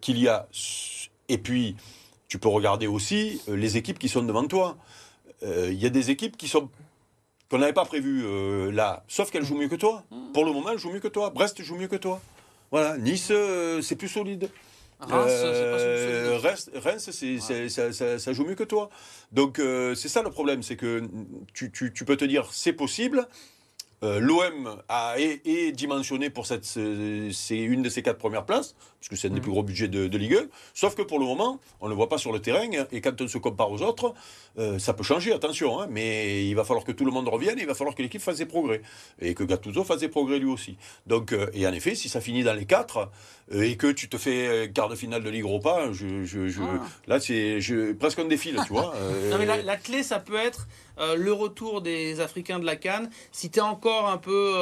qu'il 0.00 0.18
y 0.18 0.28
a. 0.28 0.48
Et 1.28 1.38
puis, 1.38 1.76
tu 2.28 2.38
peux 2.38 2.48
regarder 2.48 2.86
aussi 2.86 3.40
euh, 3.48 3.56
les 3.56 3.76
équipes 3.76 3.98
qui 3.98 4.08
sont 4.08 4.22
devant 4.22 4.46
toi. 4.46 4.76
Euh, 5.42 5.68
Il 5.72 5.78
y 5.82 5.86
a 5.86 5.90
des 5.90 6.10
équipes 6.10 6.36
qui 6.36 6.48
sont 6.48 6.70
qu'on 7.48 7.58
n'avait 7.58 7.72
pas 7.72 7.84
prévues 7.84 8.24
euh, 8.24 8.72
là, 8.72 9.04
sauf 9.06 9.30
qu'elles 9.30 9.44
jouent 9.44 9.56
mieux 9.58 9.68
que 9.68 9.76
toi. 9.76 10.02
Pour 10.34 10.44
le 10.44 10.52
moment, 10.52 10.70
elles 10.70 10.78
jouent 10.78 10.90
mieux 10.92 10.98
que 11.00 11.06
toi. 11.08 11.30
Brest 11.30 11.62
joue 11.62 11.76
mieux 11.76 11.86
que 11.86 11.94
toi. 11.96 12.20
Voilà, 12.72 12.98
Nice, 12.98 13.28
euh, 13.30 13.80
c'est 13.82 13.94
plus 13.94 14.08
solide. 14.08 14.50
Reims, 14.98 15.30
c'est 15.30 15.42
pas 15.42 15.78
Euh. 15.78 16.38
Reims, 16.42 16.70
Reims, 16.74 17.10
c'est- 17.12 17.68
ça, 17.68 17.92
ça- 17.92 18.18
ça 18.18 18.32
joue 18.32 18.44
mieux 18.44 18.54
que 18.56 18.64
toi. 18.64 18.88
Donc 19.30 19.58
euh, 19.60 19.94
c'est 19.94 20.08
ça 20.08 20.22
le 20.22 20.30
problème, 20.30 20.62
c'est 20.64 20.74
que 20.76 21.02
tu, 21.54 21.70
tu- 21.70 21.92
tu 21.92 22.04
peux 22.04 22.16
te 22.16 22.24
dire 22.24 22.48
c'est 22.50 22.72
possible. 22.72 23.28
Euh, 24.02 24.18
L'OM 24.18 24.82
est, 25.18 25.46
est 25.46 25.72
dimensionné 25.72 26.30
pour 26.30 26.46
cette 26.46 26.64
c'est 26.64 27.58
une 27.58 27.82
de 27.82 27.88
ses 27.88 28.02
quatre 28.02 28.18
premières 28.18 28.44
places, 28.46 28.74
parce 29.08 29.20
que 29.20 29.20
c'est 29.20 29.28
un 29.28 29.30
des 29.30 29.36
Mhm. 29.36 29.42
plus 29.42 29.52
gros 29.52 29.62
budgets 29.62 29.86
de, 29.86 30.08
de 30.08 30.18
Ligue 30.18 30.34
1. 30.34 30.46
Sauf 30.74 30.96
que 30.96 31.02
pour 31.02 31.20
le 31.20 31.24
moment, 31.24 31.60
on 31.80 31.86
ne 31.86 31.90
le 31.90 31.96
voit 31.96 32.08
pas 32.08 32.18
sur 32.18 32.32
le 32.32 32.40
terrain, 32.40 32.66
et 32.90 33.00
quand 33.00 33.20
on 33.20 33.28
se 33.28 33.38
compare 33.38 33.70
aux 33.70 33.80
autres, 33.82 34.14
euh, 34.58 34.80
ça 34.80 34.94
peut 34.94 35.04
changer, 35.04 35.32
attention. 35.32 35.80
hein, 35.80 35.86
mais 35.88 36.44
il 36.46 36.54
va 36.54 36.64
falloir 36.64 36.84
que 36.84 36.90
tout 36.92 37.04
le 37.04 37.12
monde 37.12 37.28
revienne, 37.28 37.56
et 37.58 37.62
il 37.62 37.68
va 37.68 37.74
falloir 37.74 37.94
que 37.94 38.02
l'équipe 38.02 38.20
fasse 38.20 38.38
des 38.38 38.46
progrès, 38.46 38.82
et 39.20 39.34
que 39.34 39.44
Gattuso 39.44 39.84
fasse 39.84 40.00
des 40.00 40.08
progrès 40.08 40.38
lui 40.40 40.50
aussi. 40.50 40.76
Donc, 41.06 41.32
euh, 41.32 41.46
et 41.54 41.66
en 41.68 41.72
effet, 41.72 41.94
si 41.94 42.08
ça 42.08 42.20
finit 42.20 42.42
dans 42.42 42.54
les 42.54 42.66
quatre, 42.66 43.08
euh, 43.52 43.62
et 43.62 43.76
que 43.76 43.86
tu 43.92 44.08
te 44.08 44.16
fais 44.18 44.70
quart 44.74 44.88
de 44.88 44.96
finale 44.96 45.22
de 45.22 45.30
Ligue 45.30 45.44
Europa, 45.44 45.92
je, 45.92 46.24
je, 46.24 46.48
je- 46.48 46.62
Ah. 46.62 46.82
là 47.06 47.20
c'est 47.20 47.60
presque 47.98 48.18
un 48.18 48.24
défile, 48.24 48.58
tu 48.66 48.72
vois. 48.72 48.92
Non, 49.30 49.38
mais 49.38 49.46
la, 49.46 49.62
la 49.62 49.76
clé, 49.76 50.02
ça 50.02 50.18
peut 50.18 50.34
être 50.36 50.66
le 50.98 51.32
retour 51.32 51.80
des 51.82 52.20
Africains 52.20 52.58
de 52.58 52.64
la 52.64 52.74
Cannes, 52.76 53.10
si 53.30 53.50
tu 53.50 53.58
es 53.58 53.62
encore 53.62 54.08
un 54.08 54.16
peu 54.18 54.54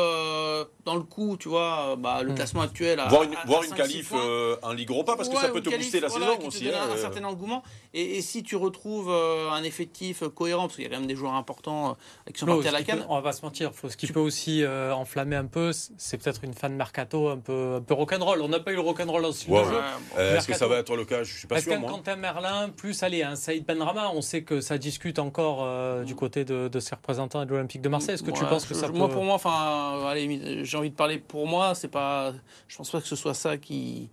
dans 0.84 0.96
le 0.96 1.02
coup, 1.02 1.36
tu 1.38 1.48
vois, 1.48 1.96
bah, 1.96 2.22
le 2.22 2.32
Mm. 2.32 2.34
classement 2.34 2.60
actuel. 2.62 3.00
À, 3.00 3.08
Voir 3.08 3.22
une, 3.22 3.34
à- 3.36 3.46
voir 3.46 3.62
à 3.62 3.64
une 3.64 3.70
5-6 3.70 3.76
qualif 3.76 4.08
points. 4.10 4.20
Euh, 4.34 4.56
en 4.62 4.72
Ligue 4.72 4.90
Europa 4.90 5.14
parce 5.16 5.28
que 5.28 5.34
Ouais, 5.34 5.40
ça 5.40 5.48
peut 5.48 5.60
te 5.62 5.70
booster 5.70 6.00
la 6.00 6.08
voilà, 6.08 6.26
saison 6.26 6.36
qui 6.38 6.42
te 6.42 6.48
aussi. 6.48 6.64
donne 6.64 6.74
un, 6.74 6.78
hein, 6.82 6.88
un 6.90 6.96
euh. 6.96 7.00
certain 7.00 7.24
engouement. 7.24 7.62
Et, 7.92 8.18
et 8.18 8.22
si 8.22 8.42
tu 8.42 8.56
retrouves 8.56 9.10
euh, 9.10 9.50
un 9.50 9.62
effectif 9.62 10.22
cohérent, 10.34 10.62
parce 10.62 10.74
qu'il 10.76 10.84
y 10.84 10.86
a 10.86 10.90
quand 10.90 10.98
même 10.98 11.06
des 11.06 11.16
joueurs 11.16 11.34
importants 11.34 11.90
euh, 12.28 12.32
qui 12.32 12.40
sont 12.40 12.46
Flo, 12.46 12.54
partis 12.56 12.68
à 12.68 12.72
la 12.72 12.82
qui 12.82 12.92
peut- 12.92 13.04
on 13.08 13.14
va 13.16 13.22
pas 13.22 13.32
se 13.32 13.42
mentir, 13.42 13.72
Flo, 13.74 13.88
ce 13.88 13.96
qui 13.96 14.06
peut 14.08 14.20
aussi 14.20 14.62
euh, 14.62 14.92
enflammer 14.94 15.36
un 15.36 15.46
peu, 15.46 15.70
c'est 15.96 16.18
peut-être 16.18 16.42
une 16.44 16.54
fan 16.54 16.72
de 16.72 16.76
mercato 16.76 17.28
un 17.28 17.38
peu, 17.38 17.74
un 17.76 17.80
peu 17.82 17.94
rock'n'roll. 17.94 18.40
On 18.42 18.48
n'a 18.48 18.60
pas 18.60 18.72
eu 18.72 18.76
le 18.76 18.80
rock'n'roll 18.80 19.22
dans 19.22 19.32
ce 19.32 19.48
ouais. 19.48 19.64
jeu. 19.64 19.70
Ouais, 19.70 19.76
bon. 19.80 20.16
Euh, 20.18 20.36
Est-ce 20.36 20.46
que 20.48 20.54
ça 20.54 20.66
va 20.66 20.78
être 20.78 20.94
le 20.96 21.04
cas? 21.04 21.22
Je 21.22 21.32
suis 21.38 21.46
pas 21.46 21.56
Est-ce 21.56 21.64
sûr, 21.64 21.72
qu'un 21.74 21.78
moi. 21.80 21.90
Quentin 21.90 22.16
Merlin, 22.16 22.70
plus 22.70 23.02
allez, 23.02 23.22
un 23.22 23.36
Saïd 23.36 23.64
Benrama, 23.64 24.10
on 24.14 24.22
sait 24.22 24.42
que 24.42 24.60
ça 24.60 24.78
discute 24.78 25.18
encore 25.18 25.60
euh, 25.62 26.04
du 26.04 26.14
côté 26.14 26.44
de, 26.44 26.68
de 26.68 26.80
ses 26.80 26.94
représentants 26.94 27.44
de 27.44 27.50
l'Olympique 27.50 27.82
de 27.82 27.88
Marseille. 27.88 28.14
Est-ce 28.14 28.22
que 28.22 28.30
tu 28.30 28.44
penses 28.44 28.64
que 28.66 28.74
je- 28.74 28.80
ça 28.80 28.88
peut... 28.88 28.98
Moi, 28.98 29.08
pour 29.08 29.22
moi, 29.24 29.34
enfin, 29.34 30.06
allez, 30.08 30.64
j'ai 30.64 30.76
envie 30.76 30.90
de 30.90 30.94
parler 30.94 31.18
pour 31.18 31.46
moi. 31.46 31.74
C'est 31.74 31.88
pas, 31.88 32.32
je 32.68 32.76
pense 32.76 32.90
pas 32.90 33.00
que 33.00 33.06
ce 33.06 33.16
soit 33.16 33.34
ça 33.34 33.56
qui 33.56 34.10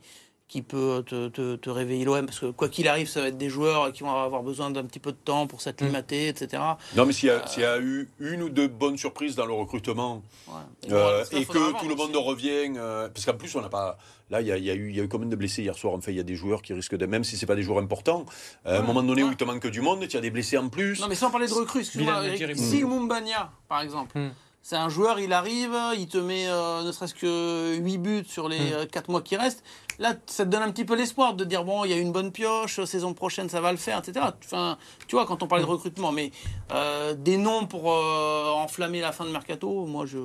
qui 0.52 0.62
peut 0.62 1.02
te, 1.08 1.30
te, 1.30 1.56
te 1.56 1.70
réveiller 1.70 2.04
l'OM 2.04 2.26
parce 2.26 2.42
que 2.42 2.48
quoi 2.52 2.68
qu'il 2.68 2.90
arrive, 2.90 3.08
ça 3.08 3.22
va 3.22 3.30
être 3.30 3.38
des 3.38 3.48
joueurs 3.50 3.94
qui 3.94 4.04
vont 4.04 4.12
avoir 4.14 4.44
besoin 4.44 4.70
d'un 4.70 4.84
petit 4.84 5.00
peu 5.00 5.14
de 5.14 5.18
temps 5.18 5.48
pour 5.48 5.62
s'acclimater, 5.62 6.28
etc. 6.28 6.62
Non, 6.98 7.06
mais 7.06 7.14
s'il 7.14 7.30
y, 7.30 7.32
a- 7.32 7.48
s'il 7.48 7.64
y 7.64 7.66
a 7.66 7.80
eu 7.80 8.10
une 8.20 8.44
ou 8.44 8.50
deux 8.50 8.68
bonnes 8.68 8.98
surprises 8.98 9.36
dans 9.38 9.46
le 9.46 9.54
recrutement 9.54 10.22
Ouais. 10.50 10.54
euh, 10.92 11.24
et 11.32 11.46
que 11.46 11.80
tout 11.80 11.88
le 11.88 11.96
monde 11.96 12.14
aussi. 12.18 12.26
revient, 12.28 12.74
euh, 12.76 13.08
parce 13.08 13.26
qu'en 13.26 13.36
plus 13.38 13.56
on 13.56 13.62
n'a 13.62 13.70
pas. 13.70 13.98
Là, 14.30 14.42
il 14.42 14.48
y, 14.48 14.52
a, 14.52 14.58
il 14.58 14.66
y 14.66 14.70
a 14.70 14.74
eu, 14.74 14.90
il 14.90 14.96
y 14.98 15.00
a 15.00 15.04
eu 15.04 15.08
combien 15.08 15.30
de 15.30 15.36
blessés 15.38 15.62
hier 15.62 15.76
soir 15.76 15.94
Enfin, 15.94 16.12
il 16.12 16.18
y 16.18 16.20
a 16.20 16.24
des 16.24 16.36
joueurs 16.36 16.62
qui 16.62 16.74
risquent 16.74 16.98
de, 16.98 17.06
même 17.06 17.24
si 17.24 17.38
c'est 17.38 17.46
pas 17.46 17.56
des 17.56 17.64
joueurs 17.64 17.80
importants, 17.80 18.26
à 18.66 18.78
un 18.80 18.82
moment 18.82 19.04
donné 19.04 19.24
où 19.24 19.30
il 19.30 19.38
te 19.38 19.46
manque 19.46 19.68
du 19.68 19.80
monde, 19.80 20.06
tu 20.06 20.18
as 20.18 20.22
des 20.22 20.32
blessés 20.32 20.58
en 20.58 20.68
plus. 20.68 21.00
Non, 21.00 21.08
mais 21.08 21.16
sans 21.16 21.32
parler 21.32 21.48
de 21.48 21.54
recrues, 21.54 21.80
excuse-moi. 21.80 22.24
Si 22.56 22.84
Mumbania, 22.84 23.52
par 23.70 23.82
exemple, 23.82 24.18
Mm. 24.20 24.32
c'est 24.62 24.76
un 24.78 24.90
joueur, 24.90 25.20
il 25.20 25.34
arrive, 25.34 25.76
il 25.98 26.08
te 26.08 26.18
met 26.18 26.46
euh, 26.48 26.84
ne 26.84 26.92
serait-ce 26.92 27.14
que 27.14 27.76
8 27.78 27.98
buts 27.98 28.24
sur 28.28 28.48
les 28.50 28.60
Mm. 28.60 28.88
4 28.92 29.10
mois 29.10 29.22
qui 29.22 29.36
restent. 29.38 29.64
Là, 30.02 30.16
ça 30.26 30.44
te 30.46 30.50
donne 30.50 30.64
un 30.64 30.72
petit 30.72 30.84
peu 30.84 30.96
l'espoir 30.96 31.36
de 31.36 31.46
dire 31.46 31.64
bon, 31.64 31.86
il 31.86 31.92
y 31.92 31.94
a 31.94 31.98
une 31.98 32.12
bonne 32.12 32.32
pioche, 32.32 32.84
saison 32.84 33.14
prochaine 33.14 33.48
ça 33.50 33.62
va 33.62 33.72
le 33.72 33.78
faire, 33.78 34.00
etc. 34.00 34.26
Enfin, 34.44 34.78
tu 35.08 35.16
vois, 35.16 35.26
quand 35.26 35.44
on 35.44 35.48
parle 35.48 35.62
de 35.62 35.68
recrutement, 35.68 36.12
mais 36.12 36.32
euh, 36.74 37.14
des 37.14 37.38
noms 37.38 37.68
pour 37.68 37.94
euh, 37.94 38.50
enflammer 38.50 39.00
la 39.00 39.12
fin 39.12 39.26
de 39.26 39.30
mercato, 39.32 39.86
moi 39.86 40.06
je 40.06 40.18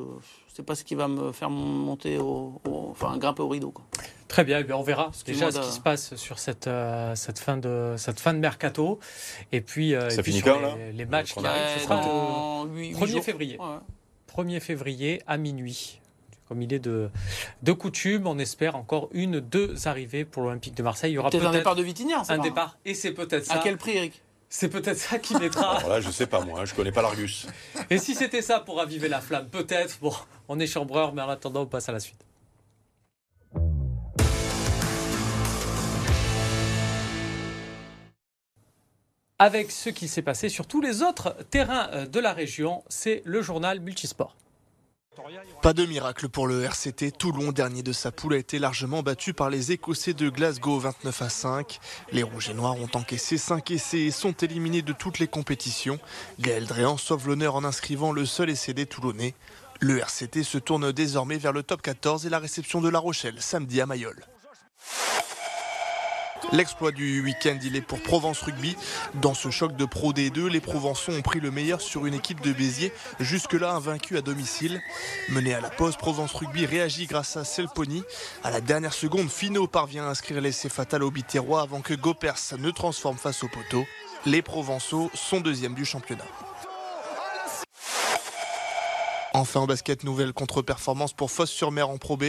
c'est 0.55 0.65
pas 0.65 0.75
ce 0.75 0.83
qui 0.85 0.95
va 0.95 1.07
me 1.07 1.33
faire 1.33 1.51
monter 1.51 2.17
au, 2.17 2.61
au- 2.67 2.89
enfin 2.91 3.19
grimper 3.19 3.43
au 3.43 3.49
rideau. 3.49 3.71
Quoi. 3.71 3.85
Très 4.27 4.43
bien, 4.43 4.59
eh 4.61 4.65
bien, 4.65 4.77
on 4.77 4.83
verra 4.83 5.11
déjà 5.27 5.53
ce 5.53 5.61
qui 5.61 5.73
se 5.75 5.81
passe 5.81 6.17
sur 6.17 6.39
cette, 6.39 6.67
euh, 6.67 7.15
cette, 7.15 7.39
fin, 7.39 7.59
de, 7.59 7.95
cette 7.99 8.19
fin 8.19 8.33
de 8.33 8.39
mercato. 8.39 8.99
Et 9.53 9.61
puis, 9.61 9.95
euh, 9.95 10.09
Ça 10.09 10.21
et 10.21 10.23
puis 10.23 10.33
finit 10.33 10.43
sur 10.43 10.55
quand, 10.61 10.77
les, 10.95 11.05
matchs 11.05 11.35
qui 11.35 11.47
arrivent, 11.47 11.79
ce 11.79 11.85
sera 11.85 11.97
le 12.01 12.07
dans 12.07 12.65
huit- 12.65 12.89
huit 12.89 12.95
1er 12.95 13.07
jours. 13.09 13.25
février. 13.25 13.59
Ouais. 13.61 13.77
1er 14.35 14.61
février 14.61 15.23
à 15.27 15.37
minuit. 15.37 16.01
Comme 16.49 16.63
il 16.63 16.73
est 16.73 16.79
de, 16.79 17.11
de 17.63 17.73
coutume, 17.73 18.27
on 18.27 18.39
espère 18.39 18.77
encore 18.77 19.09
une, 19.13 19.41
deux 19.41 19.89
arrivées 19.89 20.25
pour 20.25 20.45
l'Olympique 20.45 20.75
de 20.77 20.83
Marseille. 20.83 21.13
Il 21.13 21.15
y 21.15 21.19
aura 21.19 21.31
Peut-être 21.31 21.47
un 21.47 21.53
départ 21.53 21.75
de 21.75 21.83
Vitinha, 21.83 22.23
un 22.29 22.39
départ. 22.39 22.79
Et 22.85 22.95
c'est 22.95 23.13
peut-être 23.13 23.51
À 23.51 23.55
ça. 23.55 23.61
quel 23.63 23.77
prix, 23.77 23.97
Eric? 23.97 24.23
C'est 24.49 24.69
peut-être 24.69 24.97
ça 24.99 25.19
qui 25.19 25.35
mettra. 25.37 25.79
Alors 25.79 25.91
là, 25.91 26.01
je 26.01 26.09
sais 26.11 26.29
pas 26.29 26.41
moi, 26.45 26.65
je 26.65 26.73
connais 26.75 26.93
pas 26.93 27.03
l'Argus. 27.03 27.49
Et 27.91 27.99
si 27.99 28.15
c'était 28.15 28.43
ça 28.43 28.61
pour 28.61 28.77
raviver 28.77 29.09
la 29.09 29.21
flamme, 29.21 29.49
peut-être. 29.49 29.99
Bon, 30.01 30.13
on 30.49 30.61
est 30.61 30.69
chambreur, 30.69 31.13
mais 31.13 31.23
en 31.23 31.29
attendant, 31.29 31.63
on 31.63 31.67
passe 31.67 31.89
à 31.89 31.93
la 31.93 31.99
suite. 31.99 32.25
Avec 39.39 39.71
ce 39.71 39.91
qui 39.91 40.09
s'est 40.09 40.23
passé 40.23 40.49
sur 40.49 40.67
tous 40.67 40.81
les 40.81 41.03
autres 41.03 41.37
terrains 41.51 41.91
euh, 41.93 42.07
de 42.07 42.21
la 42.21 42.33
région, 42.33 42.83
c'est 42.89 43.23
le 43.25 43.43
journal 43.43 43.81
Multisport. 43.81 44.35
Pas 45.63 45.73
de 45.73 45.85
miracle 45.85 46.29
pour 46.29 46.47
le 46.47 46.63
RCT. 46.63 47.13
Toulon, 47.13 47.53
dernier 47.53 47.83
de 47.83 47.93
sa 47.93 48.13
poule, 48.13 48.35
a 48.35 48.39
été 48.39 48.59
largement 48.59 49.03
battu 49.03 49.33
par 49.33 49.51
les 49.51 49.73
Écossais 49.73 50.13
de 50.13 50.29
Glasgow 50.29 50.79
29 50.79 51.23
à 51.23 51.29
5. 51.29 51.79
Les 52.13 52.23
Rouges 52.23 52.51
et 52.51 52.55
Noirs 52.55 52.77
ont 52.77 52.91
encaissé 52.95 53.39
5 53.39 53.71
essais 53.71 54.01
et 54.01 54.11
sont 54.11 54.33
éliminés 54.33 54.83
de 54.83 54.93
toutes 54.93 55.19
les 55.19 55.29
compétitions. 55.29 55.99
Gaël 56.39 56.67
Dréan 56.67 56.97
sauve 56.97 57.29
l'honneur 57.29 57.55
en 57.55 57.65
inscrivant 57.65 58.13
le 58.13 58.27
seul 58.27 58.51
essai 58.51 58.75
des 58.75 58.87
Toulonnais. 58.87 59.35
Le 59.81 59.99
RCT 59.99 60.43
se 60.43 60.59
tourne 60.59 60.93
désormais 60.93 61.39
vers 61.39 61.53
le 61.53 61.63
top 61.63 61.83
14 61.83 62.27
et 62.27 62.31
la 62.31 62.39
réception 62.39 62.81
de 62.81 62.89
La 62.89 62.99
Rochelle 62.99 63.41
samedi 63.41 63.81
à 63.81 63.87
Mayol. 63.87 64.25
L'exploit 66.53 66.93
du 66.93 67.23
week-end, 67.23 67.59
il 67.65 67.75
est 67.75 67.81
pour 67.81 68.01
Provence 68.01 68.41
Rugby. 68.41 68.77
Dans 69.15 69.35
ce 69.35 69.51
choc 69.51 69.77
de 69.77 69.85
Pro 69.85 70.13
D2, 70.13 70.47
les 70.47 70.61
Provençaux 70.61 71.13
ont 71.13 71.23
pris 71.23 71.41
le 71.41 71.51
meilleur 71.51 71.81
sur 71.81 72.07
une 72.07 72.15
équipe 72.15 72.41
de 72.41 72.53
Béziers, 72.53 72.93
jusque-là 73.19 73.73
invaincue 73.73 74.17
à 74.17 74.23
domicile. 74.23 74.81
Mené 75.29 75.55
à 75.55 75.61
la 75.61 75.71
pause, 75.71 75.97
Provence 75.97 76.33
Rugby 76.35 76.65
réagit 76.65 77.07
grâce 77.07 77.37
à 77.37 77.45
Selponi. 77.45 78.05
À 78.45 78.53
la 78.53 78.61
dernière 78.61 78.95
seconde, 78.95 79.29
Finot 79.29 79.67
parvient 79.67 80.07
à 80.07 80.11
inscrire 80.11 80.41
l'essai 80.41 80.69
fatal 80.69 81.03
au 81.03 81.11
Biterrois 81.11 81.63
avant 81.63 81.81
que 81.81 81.95
Gopers 81.95 82.55
ne 82.59 82.71
transforme 82.71 83.19
face 83.19 83.43
au 83.43 83.49
poteau. 83.49 83.85
Les 84.25 84.43
Provençaux 84.43 85.11
sont 85.15 85.41
deuxièmes 85.41 85.75
du 85.75 85.85
championnat. 85.85 86.25
Enfin 89.37 89.61
en 89.61 89.67
basket, 89.67 90.03
nouvelle 90.03 90.33
contre-performance 90.33 91.13
pour 91.13 91.31
Fosse-sur-Mer 91.31 91.91
en 91.91 91.99
Pro 91.99 92.17
B. 92.17 92.25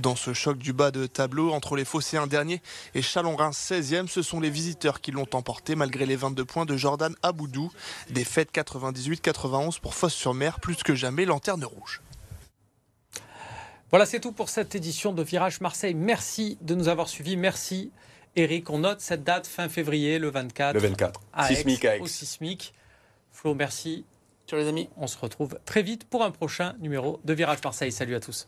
Dans 0.00 0.16
ce 0.16 0.32
choc 0.32 0.56
du 0.56 0.72
bas 0.72 0.90
de 0.90 1.04
tableau 1.06 1.52
entre 1.52 1.76
les 1.76 1.84
Phocéens 1.84 2.26
derniers 2.26 2.62
et 2.94 3.02
Chalon-Reims 3.02 3.70
16e, 3.70 4.08
ce 4.08 4.22
sont 4.22 4.40
les 4.40 4.48
visiteurs 4.48 5.02
qui 5.02 5.12
l'ont 5.12 5.28
emporté 5.34 5.74
malgré 5.74 6.06
les 6.06 6.16
22 6.16 6.46
points 6.46 6.64
de 6.64 6.74
Jordan 6.74 7.14
Aboudou. 7.22 7.70
Défaite 8.08 8.54
98-91 8.54 9.80
pour 9.80 9.94
Fosse-sur-Mer, 9.94 10.58
plus 10.60 10.82
que 10.82 10.94
jamais 10.94 11.26
lanterne 11.26 11.62
rouge. 11.62 12.00
Voilà, 13.90 14.06
c'est 14.06 14.20
tout 14.20 14.32
pour 14.32 14.48
cette 14.48 14.74
édition 14.74 15.12
de 15.12 15.22
Virage 15.22 15.60
Marseille. 15.60 15.92
Merci 15.92 16.56
de 16.62 16.74
nous 16.74 16.88
avoir 16.88 17.10
suivis. 17.10 17.36
Merci, 17.36 17.90
Eric. 18.34 18.70
On 18.70 18.78
note 18.78 19.02
cette 19.02 19.24
date 19.24 19.46
fin 19.46 19.68
février, 19.68 20.18
le 20.18 20.30
24. 20.30 20.72
Le 20.72 20.80
24. 20.80 21.20
à 21.34 21.52
Aix, 21.52 21.54
Sismique 21.54 21.84
à 21.84 21.96
Aix. 21.96 22.00
Au 22.00 22.06
Sismique. 22.06 22.72
Flo, 23.30 23.54
merci. 23.54 24.06
Les 24.52 24.68
amis. 24.68 24.88
On 24.96 25.06
se 25.06 25.18
retrouve 25.18 25.58
très 25.64 25.82
vite 25.82 26.04
pour 26.04 26.22
un 26.22 26.30
prochain 26.30 26.74
numéro 26.78 27.20
de 27.24 27.32
Virage 27.32 27.58
Marseille. 27.64 27.90
Salut 27.90 28.14
à 28.14 28.20
tous. 28.20 28.46